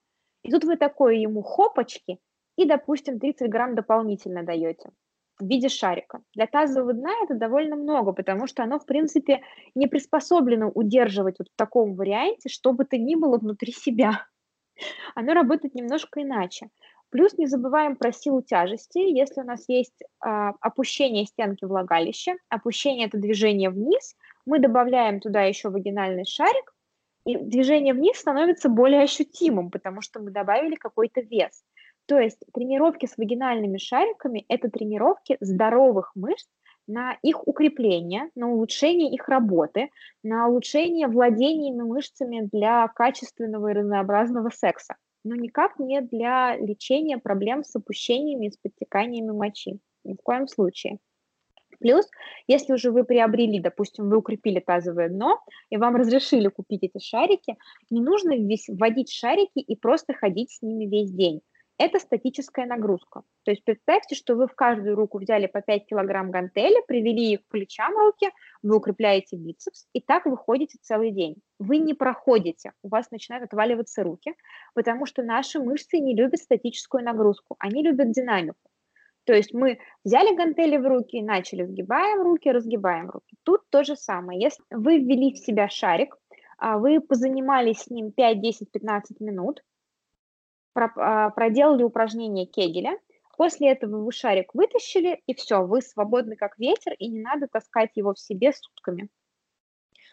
И 0.48 0.50
тут 0.50 0.64
вы 0.64 0.78
такое 0.78 1.16
ему 1.16 1.42
хопочки 1.42 2.18
и, 2.56 2.64
допустим, 2.64 3.20
30 3.20 3.50
грамм 3.50 3.74
дополнительно 3.74 4.42
даете 4.42 4.88
в 5.38 5.44
виде 5.44 5.68
шарика. 5.68 6.22
Для 6.32 6.46
тазового 6.46 6.94
дна 6.94 7.10
это 7.22 7.34
довольно 7.34 7.76
много, 7.76 8.14
потому 8.14 8.46
что 8.46 8.62
оно, 8.62 8.78
в 8.78 8.86
принципе, 8.86 9.42
не 9.74 9.88
приспособлено 9.88 10.70
удерживать 10.70 11.36
вот 11.38 11.48
в 11.48 11.54
таком 11.54 11.96
варианте, 11.96 12.48
что 12.48 12.72
бы 12.72 12.86
то 12.86 12.96
ни 12.96 13.14
было 13.14 13.36
внутри 13.36 13.72
себя. 13.72 14.24
Оно 15.14 15.34
работает 15.34 15.74
немножко 15.74 16.22
иначе. 16.22 16.70
Плюс 17.10 17.36
не 17.36 17.46
забываем 17.46 17.94
про 17.94 18.10
силу 18.10 18.40
тяжести. 18.40 19.00
Если 19.00 19.42
у 19.42 19.44
нас 19.44 19.68
есть 19.68 20.02
а, 20.20 20.54
опущение 20.62 21.26
стенки 21.26 21.66
влагалища, 21.66 22.36
опущение– 22.48 23.06
это 23.08 23.18
движение 23.18 23.68
вниз, 23.68 24.16
мы 24.46 24.60
добавляем 24.60 25.20
туда 25.20 25.42
еще 25.42 25.68
вагинальный 25.68 26.24
шарик, 26.24 26.72
и 27.28 27.36
движение 27.36 27.92
вниз 27.92 28.18
становится 28.18 28.70
более 28.70 29.02
ощутимым, 29.02 29.70
потому 29.70 30.00
что 30.00 30.18
мы 30.18 30.30
добавили 30.30 30.76
какой-то 30.76 31.20
вес. 31.20 31.62
То 32.06 32.18
есть 32.18 32.38
тренировки 32.54 33.04
с 33.04 33.18
вагинальными 33.18 33.76
шариками– 33.76 34.46
это 34.48 34.70
тренировки 34.70 35.36
здоровых 35.40 36.12
мышц 36.14 36.48
на 36.86 37.18
их 37.20 37.46
укрепление, 37.46 38.30
на 38.34 38.48
улучшение 38.48 39.12
их 39.12 39.28
работы, 39.28 39.90
на 40.22 40.48
улучшение 40.48 41.06
владениями 41.06 41.82
мышцами 41.82 42.48
для 42.50 42.88
качественного 42.88 43.72
и 43.72 43.74
разнообразного 43.74 44.48
секса, 44.48 44.96
но 45.22 45.34
никак 45.34 45.78
не 45.78 46.00
для 46.00 46.56
лечения 46.56 47.18
проблем 47.18 47.62
с 47.62 47.76
опущениями 47.76 48.46
и 48.46 48.50
с 48.52 48.56
подтеканиями 48.56 49.32
мочи. 49.32 49.80
Ни 50.02 50.14
в 50.14 50.22
коем 50.22 50.48
случае. 50.48 50.98
Плюс, 51.80 52.08
если 52.46 52.72
уже 52.72 52.90
вы 52.90 53.04
приобрели, 53.04 53.60
допустим, 53.60 54.08
вы 54.08 54.18
укрепили 54.18 54.60
тазовое 54.60 55.08
дно, 55.08 55.40
и 55.70 55.76
вам 55.76 55.96
разрешили 55.96 56.48
купить 56.48 56.82
эти 56.82 56.98
шарики, 56.98 57.56
не 57.90 58.00
нужно 58.00 58.34
вводить 58.68 59.12
шарики 59.12 59.58
и 59.58 59.76
просто 59.76 60.12
ходить 60.14 60.50
с 60.50 60.62
ними 60.62 60.86
весь 60.86 61.12
день. 61.12 61.40
Это 61.80 62.00
статическая 62.00 62.66
нагрузка. 62.66 63.22
То 63.44 63.52
есть 63.52 63.62
представьте, 63.64 64.16
что 64.16 64.34
вы 64.34 64.48
в 64.48 64.54
каждую 64.56 64.96
руку 64.96 65.20
взяли 65.20 65.46
по 65.46 65.62
5 65.62 65.86
килограмм 65.86 66.32
гантели, 66.32 66.82
привели 66.88 67.34
их 67.34 67.42
к 67.44 67.48
плечам 67.50 67.96
руки, 67.96 68.30
вы 68.64 68.76
укрепляете 68.76 69.36
бицепс, 69.36 69.86
и 69.92 70.00
так 70.00 70.26
вы 70.26 70.36
ходите 70.36 70.78
целый 70.82 71.12
день. 71.12 71.36
Вы 71.60 71.76
не 71.76 71.94
проходите, 71.94 72.72
у 72.82 72.88
вас 72.88 73.12
начинают 73.12 73.44
отваливаться 73.44 74.02
руки, 74.02 74.34
потому 74.74 75.06
что 75.06 75.22
наши 75.22 75.60
мышцы 75.60 75.98
не 76.00 76.16
любят 76.16 76.40
статическую 76.40 77.04
нагрузку, 77.04 77.54
они 77.60 77.84
любят 77.84 78.10
динамику. 78.10 78.67
То 79.28 79.34
есть 79.34 79.52
мы 79.52 79.78
взяли 80.04 80.34
гантели 80.34 80.78
в 80.78 80.86
руки, 80.86 81.20
начали 81.20 81.62
сгибаем 81.66 82.22
руки, 82.22 82.50
разгибаем 82.50 83.10
руки. 83.10 83.36
Тут 83.42 83.60
то 83.68 83.84
же 83.84 83.94
самое. 83.94 84.40
Если 84.40 84.64
вы 84.70 85.00
ввели 85.00 85.34
в 85.34 85.38
себя 85.38 85.68
шарик, 85.68 86.16
а, 86.56 86.78
вы 86.78 86.98
позанимались 86.98 87.82
с 87.82 87.90
ним 87.90 88.10
5, 88.10 88.40
10, 88.40 88.70
15 88.70 89.20
минут, 89.20 89.62
а, 90.74 91.28
проделали 91.28 91.82
упражнение 91.82 92.46
Кегеля, 92.46 92.98
после 93.36 93.72
этого 93.72 94.02
вы 94.02 94.12
шарик 94.12 94.54
вытащили, 94.54 95.20
и 95.26 95.34
все, 95.34 95.62
вы 95.62 95.82
свободны 95.82 96.34
как 96.34 96.58
ветер, 96.58 96.94
и 96.98 97.08
не 97.08 97.20
надо 97.20 97.48
таскать 97.52 97.90
его 97.96 98.14
в 98.14 98.18
себе 98.18 98.54
сутками. 98.54 99.10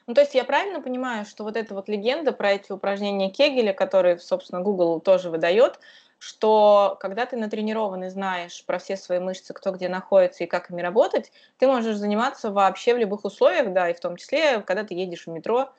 Ну, 0.08 0.13
то 0.13 0.21
есть 0.21 0.36
я 0.36 0.43
правильно 0.43 0.82
понимаю, 0.82 1.23
что 1.25 1.45
вот 1.45 1.56
эта 1.56 1.73
вот 1.73 1.88
легенда 1.88 2.34
про 2.34 2.51
эти 2.51 2.73
упражнения 2.73 3.32
Кегеля, 3.32 3.71
которые, 3.71 4.19
собственно, 4.19 4.62
Google 4.62 4.99
тоже 4.99 5.30
выдает, 5.30 5.80
что 6.19 6.97
когда 6.99 7.25
ты 7.25 7.38
натренирован 7.38 8.04
и 8.06 8.10
знаешь 8.10 8.63
про 8.65 8.80
все 8.80 8.97
свои 8.97 9.19
мышцы, 9.19 9.54
кто 9.54 9.71
где 9.71 9.89
находится 9.89 10.43
и 10.43 10.47
как 10.47 10.69
ими 10.69 10.82
работать, 10.82 11.32
ты 11.58 11.67
можешь 11.67 11.97
заниматься 11.97 12.51
вообще 12.51 12.93
в 12.93 12.97
любых 12.97 13.25
условиях, 13.25 13.73
да, 13.73 13.89
и 13.89 13.93
в 13.93 13.99
том 13.99 14.17
числе, 14.17 14.62
когда 14.62 14.84
ты 14.84 14.93
едешь 14.93 15.25
в 15.28 15.32
метро, 15.32 15.71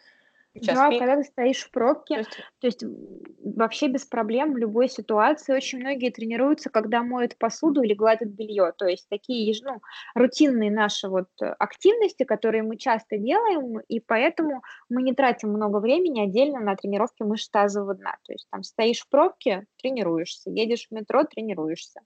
да, 0.62 0.90
пик. 0.90 0.99
когда 0.99 1.16
ты 1.16 1.25
стоишь 1.25 1.64
в 1.64 1.71
пробке, 1.71 2.14
то 2.14 2.21
есть... 2.21 2.37
то 2.61 2.66
есть 2.66 2.85
вообще 3.55 3.88
без 3.88 4.05
проблем 4.05 4.53
в 4.53 4.57
любой 4.57 4.88
ситуации. 4.88 5.55
Очень 5.55 5.81
многие 5.81 6.11
тренируются, 6.11 6.71
когда 6.71 7.03
моют 7.03 7.37
посуду 7.38 7.83
или 7.83 7.95
гладят 7.95 8.29
белье. 8.29 8.73
То 8.77 8.87
есть 8.87 9.09
такие 9.09 9.55
ну, 9.62 9.81
рутинные 10.14 10.71
наши 10.71 11.09
вот 11.09 11.29
активности, 11.40 12.25
которые 12.25 12.62
мы 12.62 12.77
часто 12.77 13.19
делаем, 13.19 13.81
и 13.88 14.01
поэтому 14.01 14.62
мы 14.88 15.03
не 15.03 15.14
тратим 15.14 15.51
много 15.51 15.79
времени 15.79 16.21
отдельно 16.21 16.61
на 16.61 16.77
тренировки 16.77 17.23
мышц 17.23 17.49
тазового 17.49 17.95
дна. 17.95 18.16
То 18.25 18.33
есть 18.33 18.49
там 18.51 18.62
стоишь 18.62 19.01
в 19.01 19.09
пробке, 19.09 19.66
тренируешься, 19.81 20.51
едешь 20.51 20.88
в 20.90 20.95
метро, 20.95 21.25
тренируешься. 21.25 22.01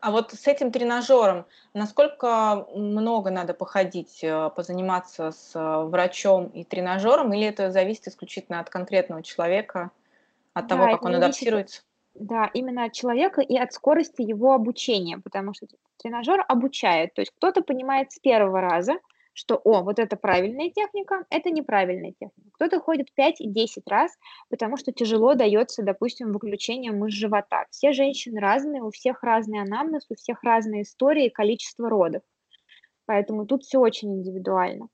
А 0.00 0.10
вот 0.10 0.32
с 0.32 0.46
этим 0.46 0.70
тренажером, 0.70 1.46
насколько 1.74 2.66
много 2.74 3.30
надо 3.30 3.54
походить, 3.54 4.22
э, 4.22 4.50
позаниматься 4.54 5.30
с 5.30 5.54
э, 5.54 5.84
врачом 5.84 6.46
и 6.48 6.64
тренажером, 6.64 7.32
или 7.32 7.46
это 7.46 7.70
зависит 7.70 8.08
исключительно 8.08 8.60
от 8.60 8.70
конкретного 8.70 9.22
человека, 9.22 9.90
от 10.54 10.68
того, 10.68 10.86
как 10.86 11.02
он 11.02 11.16
адаптируется? 11.16 11.82
Да, 12.14 12.50
именно 12.54 12.84
от 12.84 12.92
человека 12.92 13.42
и 13.42 13.58
от 13.58 13.72
скорости 13.74 14.22
его 14.22 14.54
обучения, 14.54 15.18
потому 15.18 15.52
что 15.52 15.66
тренажер 15.98 16.44
обучает. 16.48 17.12
То 17.14 17.20
есть 17.20 17.32
кто-то 17.36 17.62
понимает 17.62 18.12
с 18.12 18.18
первого 18.18 18.60
раза, 18.60 18.94
что, 19.36 19.60
о, 19.64 19.82
вот 19.82 19.98
это 19.98 20.16
правильная 20.16 20.70
техника, 20.70 21.26
это 21.28 21.50
неправильная 21.50 22.12
техника. 22.12 22.50
Кто-то 22.54 22.80
ходит 22.80 23.12
5 23.14 23.42
и 23.42 23.48
10 23.50 23.86
раз, 23.86 24.10
потому 24.48 24.78
что 24.78 24.92
тяжело 24.92 25.34
дается, 25.34 25.82
допустим, 25.82 26.32
выключение 26.32 26.90
мышц 26.90 27.18
живота. 27.18 27.66
Все 27.70 27.92
женщины 27.92 28.40
разные, 28.40 28.82
у 28.82 28.90
всех 28.90 29.22
разный 29.22 29.60
анамнез, 29.60 30.06
у 30.08 30.14
всех 30.14 30.42
разные 30.42 30.82
истории 30.82 31.28
количество 31.28 31.90
родов. 31.90 32.22
Поэтому 33.04 33.44
тут 33.44 33.64
все 33.64 33.78
очень 33.78 34.14
индивидуально. 34.14 34.88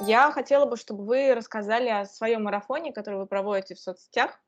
Я 0.00 0.32
хотела 0.32 0.66
бы, 0.66 0.76
чтобы 0.76 1.04
вы 1.04 1.36
рассказали 1.36 1.88
о 1.88 2.04
своем 2.04 2.42
марафоне, 2.42 2.92
который 2.92 3.20
вы 3.20 3.26
проводите 3.26 3.76
в 3.76 3.80
соцсетях 3.80 4.40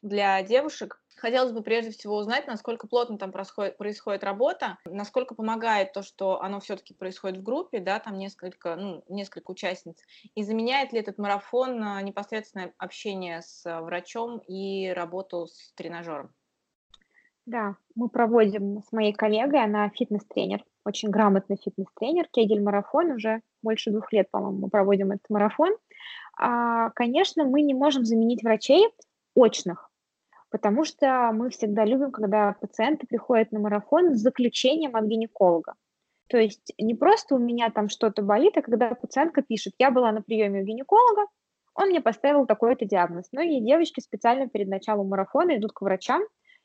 для 0.00 0.40
девушек. 0.44 1.01
Хотелось 1.22 1.52
бы 1.52 1.62
прежде 1.62 1.92
всего 1.92 2.16
узнать, 2.16 2.48
насколько 2.48 2.88
плотно 2.88 3.16
там 3.16 3.30
происходит, 3.30 3.78
происходит 3.78 4.24
работа, 4.24 4.78
насколько 4.84 5.36
помогает 5.36 5.92
то, 5.92 6.02
что 6.02 6.42
оно 6.42 6.58
все-таки 6.58 6.94
происходит 6.94 7.38
в 7.38 7.44
группе, 7.44 7.78
да, 7.78 8.00
там 8.00 8.18
несколько, 8.18 8.74
ну, 8.74 9.04
несколько 9.08 9.52
участниц, 9.52 10.02
и 10.34 10.42
заменяет 10.42 10.92
ли 10.92 10.98
этот 10.98 11.18
марафон 11.18 11.80
а, 11.80 12.02
непосредственное 12.02 12.74
общение 12.76 13.40
с 13.40 13.62
врачом 13.82 14.38
и 14.48 14.88
работу 14.88 15.46
с 15.46 15.72
тренажером? 15.74 16.34
Да, 17.46 17.76
мы 17.94 18.08
проводим 18.08 18.82
с 18.82 18.90
моей 18.90 19.12
коллегой, 19.12 19.62
она 19.62 19.90
фитнес-тренер, 19.90 20.64
очень 20.84 21.10
грамотный 21.10 21.56
фитнес-тренер, 21.56 22.26
Кегель-марафон, 22.32 23.12
уже 23.12 23.42
больше 23.62 23.92
двух 23.92 24.12
лет, 24.12 24.28
по-моему, 24.32 24.62
мы 24.62 24.70
проводим 24.70 25.12
этот 25.12 25.30
марафон. 25.30 25.70
А, 26.36 26.90
конечно, 26.90 27.44
мы 27.44 27.62
не 27.62 27.74
можем 27.74 28.04
заменить 28.04 28.42
врачей 28.42 28.88
очных, 29.36 29.91
потому 30.52 30.84
что 30.84 31.32
мы 31.32 31.50
всегда 31.50 31.84
любим, 31.84 32.12
когда 32.12 32.54
пациенты 32.60 33.06
приходят 33.06 33.50
на 33.50 33.58
марафон 33.58 34.14
с 34.14 34.20
заключением 34.20 34.94
от 34.94 35.06
гинеколога. 35.06 35.74
То 36.28 36.38
есть 36.38 36.72
не 36.78 36.94
просто 36.94 37.34
у 37.34 37.38
меня 37.38 37.70
там 37.70 37.88
что-то 37.88 38.22
болит, 38.22 38.56
а 38.56 38.62
когда 38.62 38.94
пациентка 38.94 39.42
пишет, 39.42 39.74
я 39.78 39.90
была 39.90 40.12
на 40.12 40.22
приеме 40.22 40.60
у 40.60 40.64
гинеколога, 40.64 41.26
он 41.74 41.88
мне 41.88 42.00
поставил 42.00 42.46
такой-то 42.46 42.84
диагноз. 42.84 43.28
Многие 43.32 43.64
девочки 43.64 44.00
специально 44.00 44.48
перед 44.48 44.68
началом 44.68 45.08
марафона 45.08 45.56
идут 45.56 45.72
к 45.72 45.80
врачам 45.80 46.22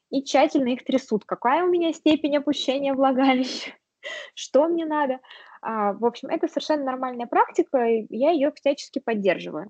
и 0.10 0.24
тщательно 0.24 0.70
их 0.70 0.84
трясут. 0.84 1.26
Какая 1.26 1.64
у 1.64 1.70
меня 1.70 1.94
степень 1.94 2.38
опущения 2.38 2.94
влагалища? 2.94 3.72
Что 4.36 4.68
мне 4.68 4.86
надо? 4.86 5.20
А, 5.62 5.94
в 5.94 6.06
общем, 6.06 6.30
это 6.30 6.48
совершенно 6.48 6.84
нормальная 6.84 7.26
практика, 7.26 7.86
и 7.86 8.06
я 8.10 8.32
ее 8.32 8.52
всячески 8.52 9.00
поддерживаю. 9.00 9.70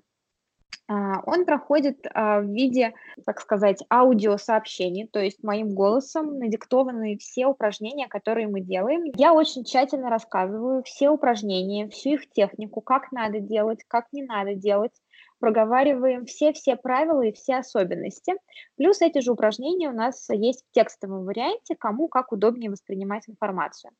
А, 0.90 1.20
он 1.26 1.44
проходит 1.44 2.06
а, 2.14 2.40
в 2.40 2.46
виде, 2.46 2.94
так 3.26 3.40
сказать, 3.40 3.84
аудиосообщений, 3.90 5.06
то 5.06 5.20
есть 5.20 5.42
моим 5.42 5.74
голосом 5.74 6.38
надиктованы 6.38 7.18
все 7.18 7.46
упражнения, 7.46 8.08
которые 8.08 8.48
мы 8.48 8.60
делаем. 8.60 9.04
Я 9.16 9.34
очень 9.34 9.64
тщательно 9.64 10.08
рассказываю 10.08 10.82
все 10.84 11.10
упражнения, 11.10 11.88
всю 11.88 12.14
их 12.14 12.30
технику, 12.30 12.80
как 12.80 13.12
надо 13.12 13.38
делать, 13.38 13.84
как 13.86 14.06
не 14.12 14.22
надо 14.22 14.54
делать, 14.54 14.92
проговариваем 15.40 16.24
все-все 16.24 16.76
правила 16.76 17.20
и 17.20 17.32
все 17.32 17.56
особенности. 17.56 18.32
Плюс 18.76 19.02
эти 19.02 19.20
же 19.20 19.32
упражнения 19.32 19.90
у 19.90 19.94
нас 19.94 20.26
есть 20.30 20.64
в 20.64 20.74
текстовом 20.74 21.26
варианте, 21.26 21.76
кому 21.76 22.08
как 22.08 22.32
удобнее 22.32 22.70
воспринимать 22.70 23.28
информацию. 23.28 23.92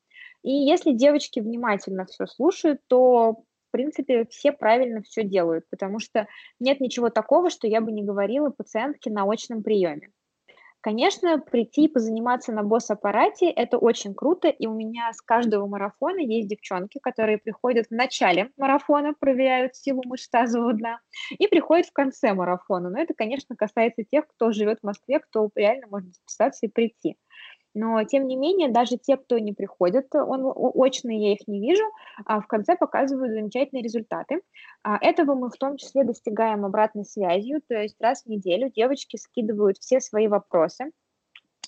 И 0.43 0.51
если 0.51 0.93
девочки 0.93 1.41
внимательно 1.41 2.07
все 2.07 2.27
слушают, 2.27 2.81
то 2.87 3.43
в 3.69 3.71
принципе, 3.71 4.25
все 4.31 4.53
правильно 4.53 5.03
все 5.03 5.23
делают, 5.25 5.65
потому 5.71 5.99
что 5.99 6.27
нет 6.59 6.81
ничего 6.81 7.11
такого, 7.11 7.51
что 7.51 7.67
я 7.67 7.81
бы 7.81 7.93
не 7.93 8.03
говорила 8.03 8.51
пациентке 8.51 9.11
на 9.11 9.25
очном 9.31 9.63
приеме. 9.63 10.11
Конечно, 10.81 11.39
прийти 11.41 11.85
и 11.85 11.89
позаниматься 11.89 12.53
на 12.53 12.63
босс-аппарате– 12.63 13.51
это 13.57 13.79
очень 13.79 14.15
круто, 14.15 14.49
и 14.49 14.67
у 14.67 14.75
меня 14.75 15.13
с 15.13 15.21
каждого 15.21 15.67
марафона 15.67 16.21
есть 16.21 16.49
девчонки, 16.49 16.99
которые 17.03 17.39
приходят 17.39 17.89
в 17.89 17.91
начале 17.91 18.53
марафона, 18.57 19.13
проверяют 19.19 19.75
силу 19.75 20.03
мышц 20.07 20.29
тазового 20.29 20.73
дна, 20.73 21.01
и 21.37 21.49
приходят 21.49 21.87
в 21.87 21.93
конце 21.93 22.33
марафона. 22.33 22.91
Но 22.91 23.01
это, 23.01 23.13
конечно, 23.13 23.57
касается 23.57 24.05
тех, 24.05 24.29
кто 24.29 24.53
живет 24.53 24.79
в 24.81 24.87
Москве, 24.87 25.19
кто 25.19 25.51
реально 25.57 25.89
может 25.89 26.15
записаться 26.15 26.67
и 26.67 26.71
прийти. 26.71 27.17
Но, 27.75 28.03
тем 28.05 28.27
не 28.27 28.37
менее, 28.37 28.71
даже 28.71 28.97
те, 28.97 29.17
кто 29.17 29.39
не 29.39 29.53
приходит, 29.53 30.15
он, 30.15 30.53
очно 30.75 31.11
я 31.11 31.33
их 31.33 31.47
не 31.47 31.61
вижу, 31.61 31.85
а 32.25 32.41
в 32.41 32.47
конце 32.47 32.77
показывают 32.77 33.33
замечательные 33.33 33.83
результаты. 33.83 34.41
А 34.83 34.97
этого 35.01 35.35
мы 35.35 35.51
в 35.51 35.57
том 35.57 35.77
числе 35.77 36.05
достигаем 36.05 36.65
обратной 36.65 37.05
связью, 37.05 37.61
то 37.69 37.75
есть 37.75 38.01
раз 38.01 38.23
в 38.23 38.27
неделю 38.27 38.71
девочки 38.71 39.17
скидывают 39.17 39.79
все 39.79 40.01
свои 40.01 40.29
вопросы, 40.29 40.93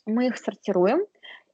мы 0.07 0.29
их 0.29 0.39
сортируем, 0.39 1.05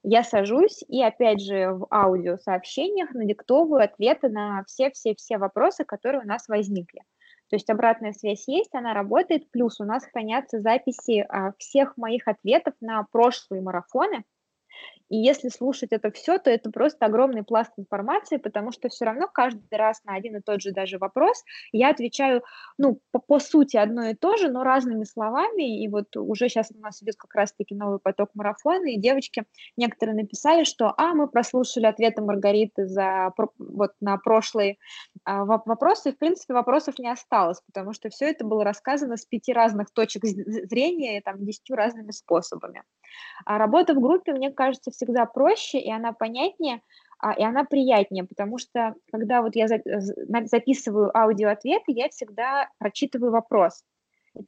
я 0.08 0.22
сажусь 0.22 0.84
и 0.86 1.02
опять 1.02 1.40
же 1.42 1.72
в 1.72 1.88
аудиосообщениях 1.90 3.12
надиктовываю 3.12 3.82
ответы 3.82 4.28
на 4.28 4.62
все-все-все 4.68 5.36
вопросы, 5.36 5.84
которые 5.84 6.22
у 6.22 6.26
нас 6.26 6.46
возникли. 6.46 7.00
То 7.48 7.56
есть 7.56 7.68
обратная 7.70 8.12
связь 8.12 8.46
есть, 8.48 8.74
она 8.74 8.94
работает, 8.94 9.50
плюс 9.50 9.80
у 9.80 9.84
нас 9.84 10.04
хранятся 10.04 10.60
записи 10.60 11.26
а, 11.28 11.52
всех 11.58 11.96
моих 11.96 12.26
ответов 12.28 12.74
на 12.80 13.04
прошлые 13.10 13.62
марафоны, 13.62 14.24
и 15.08 15.16
если 15.16 15.48
слушать 15.48 15.92
это 15.92 16.10
все, 16.10 16.38
то 16.38 16.50
это 16.50 16.70
просто 16.70 17.06
огромный 17.06 17.44
пласт 17.44 17.72
информации, 17.76 18.38
потому 18.38 18.72
что 18.72 18.88
все 18.88 19.04
равно 19.04 19.28
каждый 19.32 19.76
раз 19.76 20.02
на 20.04 20.14
один 20.14 20.36
и 20.36 20.40
тот 20.40 20.60
же 20.60 20.72
даже 20.72 20.98
вопрос 20.98 21.44
я 21.72 21.90
отвечаю, 21.90 22.42
ну, 22.78 23.00
по, 23.12 23.18
по 23.20 23.38
сути 23.38 23.76
одно 23.76 24.08
и 24.08 24.14
то 24.14 24.36
же, 24.36 24.50
но 24.50 24.64
разными 24.64 25.04
словами. 25.04 25.82
И 25.82 25.88
вот 25.88 26.16
уже 26.16 26.48
сейчас 26.48 26.70
у 26.74 26.80
нас 26.80 27.02
идет 27.02 27.16
как 27.16 27.34
раз-таки 27.34 27.74
новый 27.74 27.98
поток 27.98 28.30
марафона, 28.34 28.86
и 28.86 28.98
девочки 28.98 29.44
некоторые 29.76 30.16
написали, 30.16 30.64
что, 30.64 30.92
а, 30.96 31.14
мы 31.14 31.28
прослушали 31.28 31.86
ответы 31.86 32.22
Маргариты 32.22 32.86
за 32.86 33.32
вот 33.58 33.92
на 34.00 34.16
прошлые 34.18 34.78
а, 35.24 35.44
вопросы, 35.44 36.10
и, 36.10 36.12
в 36.12 36.18
принципе, 36.18 36.54
вопросов 36.54 36.98
не 36.98 37.08
осталось, 37.08 37.60
потому 37.66 37.92
что 37.92 38.08
все 38.08 38.26
это 38.30 38.44
было 38.44 38.64
рассказано 38.64 39.16
с 39.16 39.24
пяти 39.24 39.52
разных 39.52 39.90
точек 39.92 40.24
зрения 40.24 41.18
и 41.18 41.22
там 41.22 41.44
десятью 41.44 41.76
разными 41.76 42.10
способами. 42.10 42.82
А 43.44 43.58
работа 43.58 43.94
в 43.94 44.00
группе, 44.00 44.32
мне 44.32 44.50
кажется, 44.50 44.90
всегда 44.90 45.26
проще, 45.26 45.78
и 45.78 45.90
она 45.90 46.12
понятнее, 46.12 46.80
а, 47.18 47.32
и 47.32 47.42
она 47.42 47.64
приятнее, 47.64 48.24
потому 48.24 48.58
что 48.58 48.94
когда 49.10 49.42
вот 49.42 49.56
я 49.56 49.66
записываю 49.68 51.16
аудиоответы, 51.16 51.92
я 51.92 52.08
всегда 52.08 52.68
прочитываю 52.78 53.32
вопрос. 53.32 53.82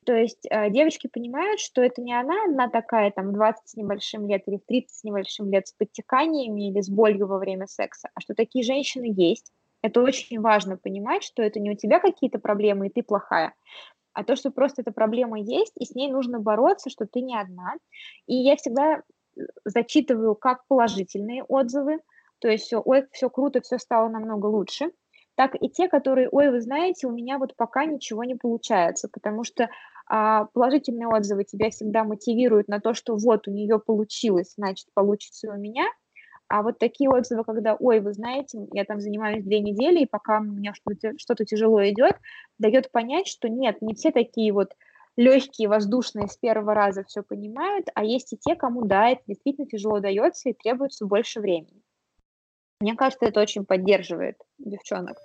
То 0.04 0.14
есть 0.14 0.46
э, 0.50 0.70
девочки 0.70 1.08
понимают, 1.08 1.60
что 1.60 1.82
это 1.82 2.02
не 2.02 2.12
она, 2.12 2.44
она 2.44 2.68
такая 2.68 3.10
там 3.10 3.32
20 3.32 3.68
с 3.68 3.74
небольшим 3.74 4.28
лет 4.28 4.42
или 4.46 4.58
30 4.58 4.90
с 4.90 5.04
небольшим 5.04 5.50
лет 5.50 5.66
с 5.68 5.72
подтеканиями 5.72 6.68
или 6.70 6.80
с 6.80 6.90
болью 6.90 7.26
во 7.26 7.38
время 7.38 7.66
секса, 7.66 8.10
а 8.14 8.20
что 8.20 8.34
такие 8.34 8.64
женщины 8.64 9.06
есть. 9.16 9.50
Это 9.80 10.02
очень 10.02 10.40
важно 10.40 10.76
понимать, 10.76 11.22
что 11.22 11.42
это 11.42 11.60
не 11.60 11.70
у 11.70 11.74
тебя 11.74 12.00
какие-то 12.00 12.38
проблемы, 12.38 12.88
и 12.88 12.90
ты 12.90 13.02
плохая, 13.02 13.54
а 14.18 14.24
то, 14.24 14.34
что 14.34 14.50
просто 14.50 14.82
эта 14.82 14.90
проблема 14.90 15.38
есть, 15.38 15.74
и 15.76 15.84
с 15.84 15.94
ней 15.94 16.10
нужно 16.10 16.40
бороться, 16.40 16.90
что 16.90 17.06
ты 17.06 17.20
не 17.20 17.38
одна. 17.38 17.74
И 18.26 18.34
я 18.34 18.56
всегда 18.56 18.96
э, 18.96 19.42
зачитываю 19.64 20.34
как 20.34 20.66
положительные 20.66 21.44
отзывы, 21.44 22.00
то 22.40 22.48
есть 22.48 22.64
все, 22.64 22.82
ой, 22.84 23.06
все 23.12 23.30
круто, 23.30 23.60
все 23.60 23.78
стало 23.78 24.08
намного 24.08 24.46
лучше, 24.46 24.90
так 25.36 25.54
и 25.60 25.68
те, 25.68 25.88
которые, 25.88 26.28
ой, 26.30 26.50
вы 26.50 26.60
знаете, 26.60 27.06
у 27.06 27.12
меня 27.12 27.38
вот 27.38 27.54
пока 27.54 27.84
ничего 27.84 28.24
не 28.24 28.34
получается, 28.34 29.08
потому 29.08 29.44
что 29.44 29.70
а, 30.08 30.46
положительные 30.46 31.06
отзывы 31.06 31.44
тебя 31.44 31.70
всегда 31.70 32.02
мотивируют 32.02 32.66
на 32.66 32.80
то, 32.80 32.94
что 32.94 33.14
вот 33.14 33.46
у 33.46 33.52
нее 33.52 33.78
получилось, 33.78 34.54
значит, 34.56 34.88
получится 34.94 35.46
и 35.46 35.50
у 35.50 35.56
меня– 35.56 35.84
а 36.48 36.62
вот 36.62 36.78
такие 36.78 37.10
отзывы, 37.10 37.44
когда, 37.44 37.74
ой, 37.74 38.00
вы 38.00 38.12
знаете, 38.14 38.66
я 38.72 38.84
там 38.84 39.00
занимаюсь 39.00 39.44
две 39.44 39.60
недели, 39.60 40.00
и 40.00 40.06
пока 40.06 40.38
у 40.40 40.44
меня 40.44 40.72
что-то, 40.74 41.44
тяжело 41.44 41.86
идет, 41.88 42.16
дает 42.58 42.90
понять, 42.90 43.28
что 43.28 43.48
нет, 43.48 43.82
не 43.82 43.94
все 43.94 44.10
такие 44.10 44.52
вот 44.52 44.74
легкие, 45.16 45.68
воздушные 45.68 46.28
с 46.28 46.36
первого 46.36 46.74
раза 46.74 47.04
все 47.04 47.22
понимают, 47.22 47.88
а 47.94 48.04
есть 48.04 48.32
и 48.32 48.38
те, 48.38 48.54
кому 48.54 48.86
да, 48.86 49.10
это 49.10 49.22
действительно 49.26 49.66
тяжело 49.66 50.00
дается 50.00 50.48
и 50.48 50.54
требуется 50.54 51.06
больше 51.06 51.40
времени. 51.40 51.82
Мне 52.80 52.94
кажется, 52.94 53.26
это 53.26 53.40
очень 53.40 53.66
поддерживает 53.66 54.40
девчонок. 54.58 55.18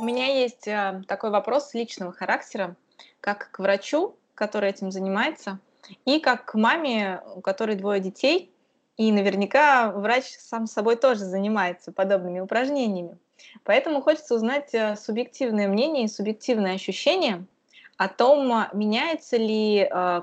У 0.00 0.04
меня 0.04 0.26
есть 0.26 0.66
э, 0.66 1.02
такой 1.06 1.30
вопрос 1.30 1.74
личного 1.74 2.12
характера, 2.12 2.76
как 3.20 3.50
к 3.50 3.58
врачу, 3.58 4.16
который 4.34 4.70
этим 4.70 4.90
занимается, 4.90 5.58
и 6.04 6.18
как 6.18 6.46
к 6.46 6.54
маме, 6.54 7.20
у 7.34 7.40
которой 7.40 7.76
двое 7.76 8.00
детей, 8.00 8.50
и 8.96 9.10
наверняка 9.10 9.90
врач 9.90 10.24
сам 10.38 10.66
собой 10.66 10.96
тоже 10.96 11.24
занимается 11.24 11.92
подобными 11.92 12.40
упражнениями. 12.40 13.18
Поэтому 13.64 14.00
хочется 14.02 14.34
узнать 14.34 14.72
э, 14.72 14.96
субъективное 14.96 15.68
мнение 15.68 16.04
и 16.04 16.08
субъективное 16.08 16.74
ощущение 16.74 17.44
о 17.96 18.08
том, 18.08 18.66
меняется 18.72 19.36
ли 19.36 19.78
э, 19.80 20.20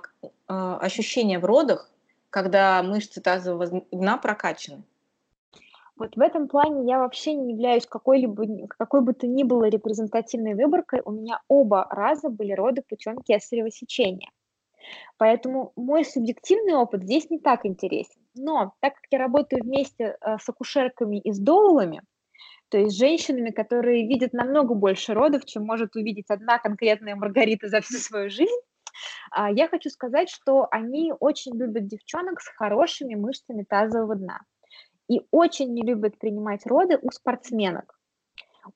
ощущение 0.48 1.40
в 1.40 1.46
родах, 1.46 1.90
когда 2.30 2.82
мышцы 2.82 3.22
тазового 3.22 3.84
дна 3.92 4.18
прокачаны. 4.18 4.84
Вот 6.02 6.16
в 6.16 6.20
этом 6.20 6.48
плане 6.48 6.90
я 6.90 6.98
вообще 6.98 7.36
не 7.36 7.54
являюсь 7.54 7.86
какой-либо, 7.86 8.44
какой 8.70 9.02
бы 9.02 9.14
то 9.14 9.28
ни 9.28 9.44
было 9.44 9.66
репрезентативной 9.70 10.56
выборкой. 10.56 11.04
У 11.06 11.12
меня 11.12 11.42
оба 11.48 11.86
раза 11.92 12.30
были 12.30 12.54
роды 12.54 12.82
путем 12.82 13.20
кесарево 13.20 13.70
сечения. 13.70 14.32
Поэтому 15.18 15.74
мой 15.76 16.04
субъективный 16.04 16.74
опыт 16.74 17.04
здесь 17.04 17.30
не 17.30 17.38
так 17.38 17.68
интересен. 17.68 18.20
Но 18.34 18.74
так 18.80 18.96
как 18.96 19.04
я 19.12 19.20
работаю 19.20 19.62
вместе 19.62 20.18
э, 20.20 20.38
с 20.40 20.50
акушерками 20.50 21.20
и 21.20 21.32
с 21.32 21.38
доулами, 21.38 22.02
то 22.70 22.80
есть 22.80 22.98
женщинами, 22.98 23.52
которые 23.52 24.08
видят 24.08 24.34
намного 24.34 24.74
больше 24.74 25.14
родов, 25.14 25.46
чем 25.46 25.66
может 25.66 25.96
увидеть 25.96 26.32
одна 26.32 26.58
конкретная 26.58 27.16
Маргарита 27.16 27.68
за 27.68 27.82
всю 27.82 27.98
свою 28.00 28.32
жизнь, 28.32 28.50
а, 29.30 29.52
я 29.52 29.68
хочу 29.68 29.92
сказать, 29.92 30.32
что 30.32 30.68
они 30.72 31.14
очень 31.20 31.56
любят 31.56 31.86
девчонок 31.86 32.42
с 32.42 32.48
хорошими 32.48 33.14
мышцами 33.14 33.64
тазового 33.70 34.16
дна 34.16 34.40
и 35.12 35.22
очень 35.32 35.74
не 35.74 35.82
любят 35.82 36.18
принимать 36.18 36.66
роды 36.66 36.98
у 37.02 37.12
спортсменок, 37.12 38.00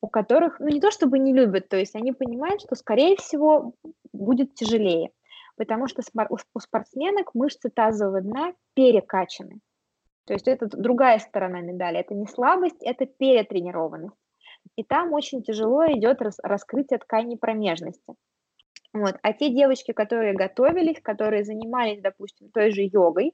у 0.02 0.10
которых, 0.10 0.60
ну 0.60 0.68
не 0.68 0.82
то 0.82 0.92
чтобы 0.92 1.18
не 1.18 1.34
любят, 1.34 1.70
то 1.70 1.78
есть 1.78 1.96
они 1.96 2.12
понимают, 2.12 2.62
что, 2.62 2.76
скорее 2.76 3.16
всего, 3.16 3.74
будет 4.12 4.54
тяжелее, 4.54 5.12
потому 5.56 5.88
что 5.88 6.02
у 6.30 6.60
спортсменок 6.60 7.34
мышцы 7.34 7.70
тазового 7.70 8.20
дна 8.20 8.54
перекачаны. 8.74 9.62
То 10.26 10.34
есть 10.34 10.50
это 10.50 10.68
другая 10.68 11.20
сторона 11.20 11.62
медали, 11.62 12.00
это 12.00 12.14
не 12.14 12.28
слабость, 12.28 12.82
это 12.82 13.06
перетренированность. 13.06 14.18
И 14.76 14.84
там 14.84 15.14
очень 15.14 15.42
тяжело 15.42 15.86
идет 15.86 16.22
рас, 16.22 16.38
раскрытие 16.44 17.00
ткани 17.00 17.36
промежности. 17.36 18.16
Вот. 18.92 19.16
А 19.22 19.32
те 19.32 19.50
девочки, 19.50 19.94
которые 19.94 20.34
готовились, 20.34 21.00
которые 21.02 21.46
занимались, 21.46 22.02
допустим, 22.02 22.50
той 22.50 22.72
же 22.72 22.82
йогой, 22.82 23.34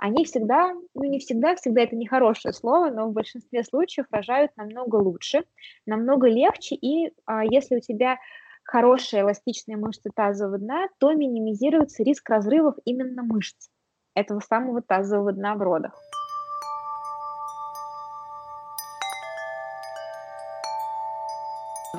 они 0.00 0.24
всегда, 0.24 0.72
ну 0.94 1.04
не 1.04 1.18
всегда, 1.18 1.54
всегда 1.56 1.82
это 1.82 1.94
нехорошее 1.94 2.54
слово, 2.54 2.90
но 2.90 3.06
в 3.06 3.12
большинстве 3.12 3.62
случаев 3.62 4.06
рожают 4.10 4.50
намного 4.56 4.96
лучше, 4.96 5.44
намного 5.84 6.26
легче, 6.26 6.74
и 6.74 7.12
а, 7.26 7.44
если 7.44 7.76
у 7.76 7.80
тебя 7.80 8.18
хорошие 8.64 9.22
эластичные 9.22 9.76
мышцы 9.76 10.10
тазового 10.14 10.58
дна, 10.58 10.88
то 10.98 11.12
минимизируется 11.12 12.02
риск 12.02 12.30
разрывов 12.30 12.76
именно 12.86 13.22
мышц 13.22 13.68
этого 14.14 14.40
самого 14.40 14.80
тазового 14.80 15.32
дна 15.32 15.54
в 15.54 15.60
родах. 15.60 15.92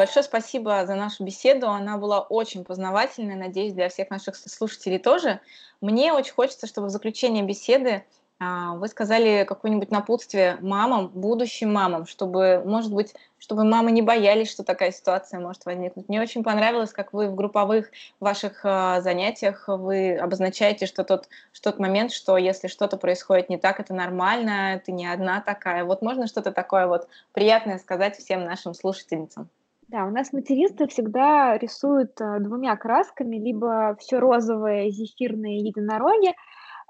Большое 0.01 0.23
спасибо 0.23 0.83
за 0.87 0.95
нашу 0.95 1.23
беседу. 1.23 1.69
Она 1.69 1.95
была 1.95 2.21
очень 2.21 2.65
познавательной, 2.65 3.35
надеюсь, 3.35 3.73
для 3.73 3.87
всех 3.87 4.09
наших 4.09 4.35
слушателей 4.35 4.97
тоже. 4.97 5.41
Мне 5.79 6.11
очень 6.11 6.33
хочется, 6.33 6.65
чтобы 6.65 6.87
в 6.87 6.89
заключение 6.89 7.43
беседы 7.43 8.03
а, 8.39 8.73
вы 8.73 8.87
сказали 8.87 9.45
какое-нибудь 9.47 9.91
напутствие 9.91 10.57
мамам, 10.59 11.09
будущим 11.09 11.71
мамам, 11.71 12.07
чтобы, 12.07 12.63
может 12.65 12.91
быть, 12.91 13.13
чтобы 13.37 13.63
мамы 13.63 13.91
не 13.91 14.01
боялись, 14.01 14.49
что 14.49 14.63
такая 14.63 14.91
ситуация 14.91 15.39
может 15.39 15.65
возникнуть. 15.65 16.09
Мне 16.09 16.19
очень 16.19 16.43
понравилось, 16.43 16.93
как 16.93 17.13
вы 17.13 17.27
в 17.27 17.35
групповых 17.35 17.91
ваших 18.19 18.61
а, 18.63 19.01
занятиях 19.01 19.65
вы 19.67 20.17
обозначаете, 20.17 20.87
что 20.87 21.03
тот, 21.03 21.29
что 21.53 21.69
тот 21.69 21.79
момент, 21.79 22.11
что 22.11 22.37
если 22.37 22.69
что-то 22.69 22.97
происходит 22.97 23.49
не 23.49 23.59
так, 23.59 23.79
это 23.79 23.93
нормально, 23.93 24.81
ты 24.83 24.93
не 24.93 25.05
одна 25.05 25.41
такая. 25.41 25.83
Вот 25.83 26.01
можно 26.01 26.25
что-то 26.25 26.51
такое 26.51 26.87
вот 26.87 27.07
приятное 27.33 27.77
сказать 27.77 28.17
всем 28.17 28.45
нашим 28.45 28.73
слушательницам? 28.73 29.47
Да, 29.91 30.05
у 30.05 30.09
нас 30.09 30.31
материнство 30.31 30.87
всегда 30.87 31.57
рисуют 31.57 32.19
э, 32.21 32.39
двумя 32.39 32.77
красками, 32.77 33.35
либо 33.35 33.97
все 33.99 34.19
розовое, 34.19 34.89
зефирное 34.89 35.57
единороги, 35.57 36.33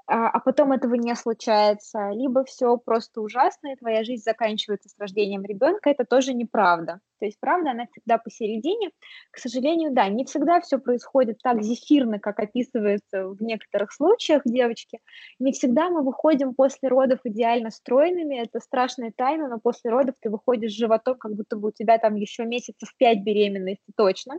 а, 0.06 0.28
а 0.28 0.40
потом 0.40 0.72
этого 0.72 0.94
не 0.94 1.14
случается, 1.14 2.10
либо 2.10 2.44
все 2.44 2.76
просто 2.76 3.20
ужасно, 3.20 3.72
и 3.72 3.76
твоя 3.76 4.04
жизнь 4.04 4.22
заканчивается 4.22 4.88
с 4.88 4.98
рождением 4.98 5.44
ребенка, 5.44 5.90
это 5.90 6.04
тоже 6.04 6.34
неправда. 6.34 7.00
То 7.20 7.26
есть 7.26 7.38
правда, 7.38 7.70
она 7.70 7.86
всегда 7.86 8.18
посередине. 8.18 8.90
К 9.30 9.38
сожалению, 9.38 9.92
да, 9.92 10.08
не 10.08 10.24
всегда 10.24 10.60
все 10.60 10.78
происходит 10.78 11.38
так 11.42 11.62
зефирно, 11.62 12.18
как 12.18 12.40
описывается 12.40 13.28
в 13.28 13.40
некоторых 13.40 13.92
случаях 13.92 14.42
девочки. 14.44 14.98
Не 15.38 15.52
всегда 15.52 15.88
мы 15.88 16.02
выходим 16.02 16.52
после 16.54 16.88
родов 16.88 17.20
идеально 17.24 17.70
стройными, 17.70 18.42
это 18.42 18.58
страшная 18.58 19.12
тайна, 19.16 19.48
но 19.48 19.60
после 19.60 19.90
родов 19.90 20.16
ты 20.20 20.30
выходишь 20.30 20.72
с 20.72 20.76
животом, 20.76 21.16
как 21.16 21.34
будто 21.34 21.56
бы 21.56 21.68
у 21.68 21.72
тебя 21.72 21.98
там 21.98 22.16
еще 22.16 22.44
месяцев 22.44 22.92
пять 22.98 23.22
беременности 23.22 23.92
точно 23.96 24.38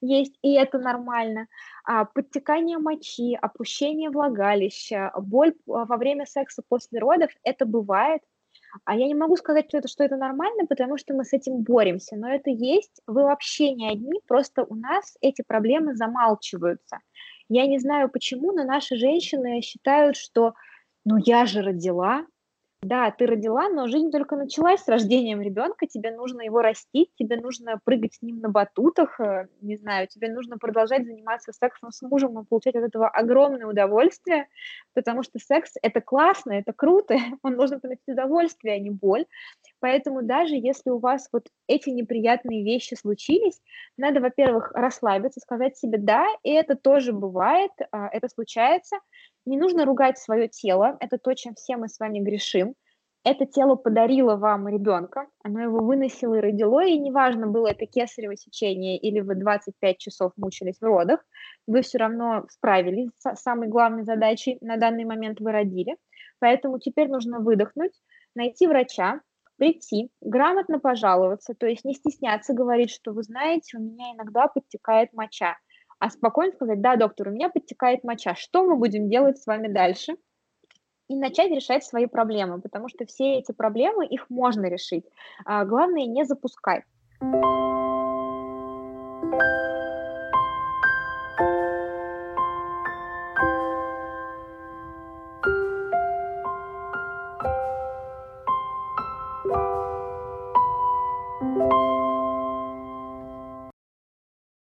есть, 0.00 0.34
и 0.42 0.54
это 0.54 0.78
нормально. 0.78 1.48
А, 1.84 2.04
подтекание 2.04 2.78
мочи, 2.78 3.38
опущение 3.40 4.10
влагалища, 4.10 5.12
боль 5.16 5.54
а, 5.68 5.84
во 5.84 5.96
время 5.96 6.26
секса 6.26 6.62
после 6.68 6.98
родов, 6.98 7.30
это 7.42 7.66
бывает. 7.66 8.22
А 8.84 8.96
я 8.96 9.06
не 9.06 9.14
могу 9.14 9.36
сказать, 9.36 9.66
что 9.68 9.78
это, 9.78 9.88
что 9.88 10.04
это 10.04 10.16
нормально, 10.16 10.66
потому 10.66 10.98
что 10.98 11.14
мы 11.14 11.24
с 11.24 11.32
этим 11.32 11.62
боремся, 11.62 12.16
но 12.16 12.28
это 12.28 12.50
есть. 12.50 13.00
Вы 13.06 13.22
вообще 13.22 13.72
не 13.72 13.88
одни, 13.88 14.20
просто 14.26 14.64
у 14.64 14.74
нас 14.74 15.16
эти 15.20 15.42
проблемы 15.42 15.94
замалчиваются. 15.94 16.98
Я 17.48 17.66
не 17.66 17.78
знаю 17.78 18.08
почему, 18.08 18.52
но 18.52 18.64
наши 18.64 18.96
женщины 18.96 19.60
считают, 19.60 20.16
что 20.16 20.54
ну 21.04 21.18
я 21.18 21.46
же 21.46 21.62
родила, 21.62 22.26
да, 22.84 23.10
ты 23.10 23.26
родила, 23.26 23.68
но 23.68 23.88
жизнь 23.88 24.10
только 24.10 24.36
началась 24.36 24.80
с 24.80 24.88
рождением 24.88 25.40
ребенка, 25.40 25.86
тебе 25.86 26.10
нужно 26.10 26.42
его 26.42 26.60
растить, 26.60 27.10
тебе 27.18 27.36
нужно 27.36 27.80
прыгать 27.84 28.14
с 28.14 28.22
ним 28.22 28.40
на 28.40 28.48
батутах, 28.48 29.18
э, 29.18 29.48
не 29.60 29.76
знаю, 29.76 30.06
тебе 30.06 30.30
нужно 30.30 30.58
продолжать 30.58 31.04
заниматься 31.04 31.52
сексом 31.52 31.90
с 31.90 32.02
мужем 32.02 32.38
и 32.38 32.44
получать 32.44 32.76
от 32.76 32.84
этого 32.84 33.08
огромное 33.08 33.66
удовольствие, 33.66 34.48
потому 34.92 35.22
что 35.22 35.38
секс– 35.38 35.72
это 35.82 36.00
классно, 36.00 36.52
это 36.52 36.72
круто, 36.72 37.14
он 37.42 37.56
должен 37.56 37.80
приносить 37.80 38.06
удовольствие, 38.06 38.74
а 38.74 38.78
не 38.78 38.90
боль. 38.90 39.26
Поэтому 39.80 40.22
даже 40.22 40.54
если 40.54 40.90
у 40.90 40.98
вас 40.98 41.28
вот 41.32 41.48
эти 41.66 41.90
неприятные 41.90 42.64
вещи 42.64 42.94
случились, 42.94 43.60
надо, 43.96 44.20
во-первых, 44.20 44.72
расслабиться, 44.72 45.40
сказать 45.40 45.76
себе 45.76 45.98
«да», 45.98 46.26
и 46.42 46.50
это 46.50 46.76
тоже 46.76 47.12
бывает, 47.12 47.72
а, 47.90 48.08
это 48.08 48.28
случается– 48.28 48.98
не 49.46 49.58
нужно 49.58 49.84
ругать 49.84 50.18
свое 50.18 50.48
тело, 50.48 50.96
это 51.00 51.18
то, 51.18 51.34
чем 51.34 51.54
все 51.54 51.76
мы 51.76 51.88
с 51.88 51.98
вами 51.98 52.20
грешим. 52.20 52.74
Это 53.24 53.46
тело 53.46 53.74
подарило 53.74 54.36
вам 54.36 54.68
ребенка, 54.68 55.28
оно 55.42 55.62
его 55.62 55.78
выносило 55.78 56.34
и 56.34 56.40
родило, 56.40 56.84
и 56.84 56.98
неважно, 56.98 57.46
было 57.46 57.68
это 57.68 57.86
кесарево 57.86 58.36
сечение 58.36 58.98
или 58.98 59.20
вы 59.20 59.34
25 59.34 59.98
часов 59.98 60.32
мучились 60.36 60.78
в 60.78 60.84
родах, 60.84 61.24
вы 61.66 61.80
все 61.80 61.96
равно 61.96 62.44
справились 62.50 63.08
с 63.18 63.40
самой 63.40 63.68
главной 63.68 64.04
задачей, 64.04 64.58
на 64.60 64.76
данный 64.76 65.06
момент 65.06 65.40
вы 65.40 65.52
родили. 65.52 65.96
Поэтому 66.38 66.78
теперь 66.78 67.08
нужно 67.08 67.40
выдохнуть, 67.40 67.92
найти 68.34 68.66
врача, 68.66 69.22
прийти, 69.56 70.10
грамотно 70.20 70.78
пожаловаться, 70.78 71.54
то 71.54 71.66
есть 71.66 71.84
не 71.86 71.94
стесняться 71.94 72.52
говорить, 72.52 72.90
что 72.90 73.12
вы 73.12 73.22
знаете, 73.22 73.78
у 73.78 73.80
меня 73.80 74.12
иногда 74.12 74.48
подтекает 74.48 75.14
моча 75.14 75.56
а 75.98 76.10
спокойно 76.10 76.52
сказать, 76.52 76.80
да, 76.80 76.96
доктор, 76.96 77.28
у 77.28 77.30
меня 77.30 77.48
подтекает 77.48 78.04
моча, 78.04 78.34
что 78.34 78.64
мы 78.64 78.76
будем 78.76 79.08
делать 79.08 79.38
с 79.38 79.46
вами 79.46 79.68
дальше? 79.68 80.16
И 81.08 81.16
начать 81.16 81.50
решать 81.50 81.84
свои 81.84 82.06
проблемы, 82.06 82.60
потому 82.60 82.88
что 82.88 83.04
все 83.04 83.38
эти 83.38 83.52
проблемы, 83.52 84.06
их 84.06 84.30
можно 84.30 84.66
решить. 84.66 85.04
А 85.44 85.64
главное 85.64 86.06
не 86.06 86.24
запускать. 86.24 86.84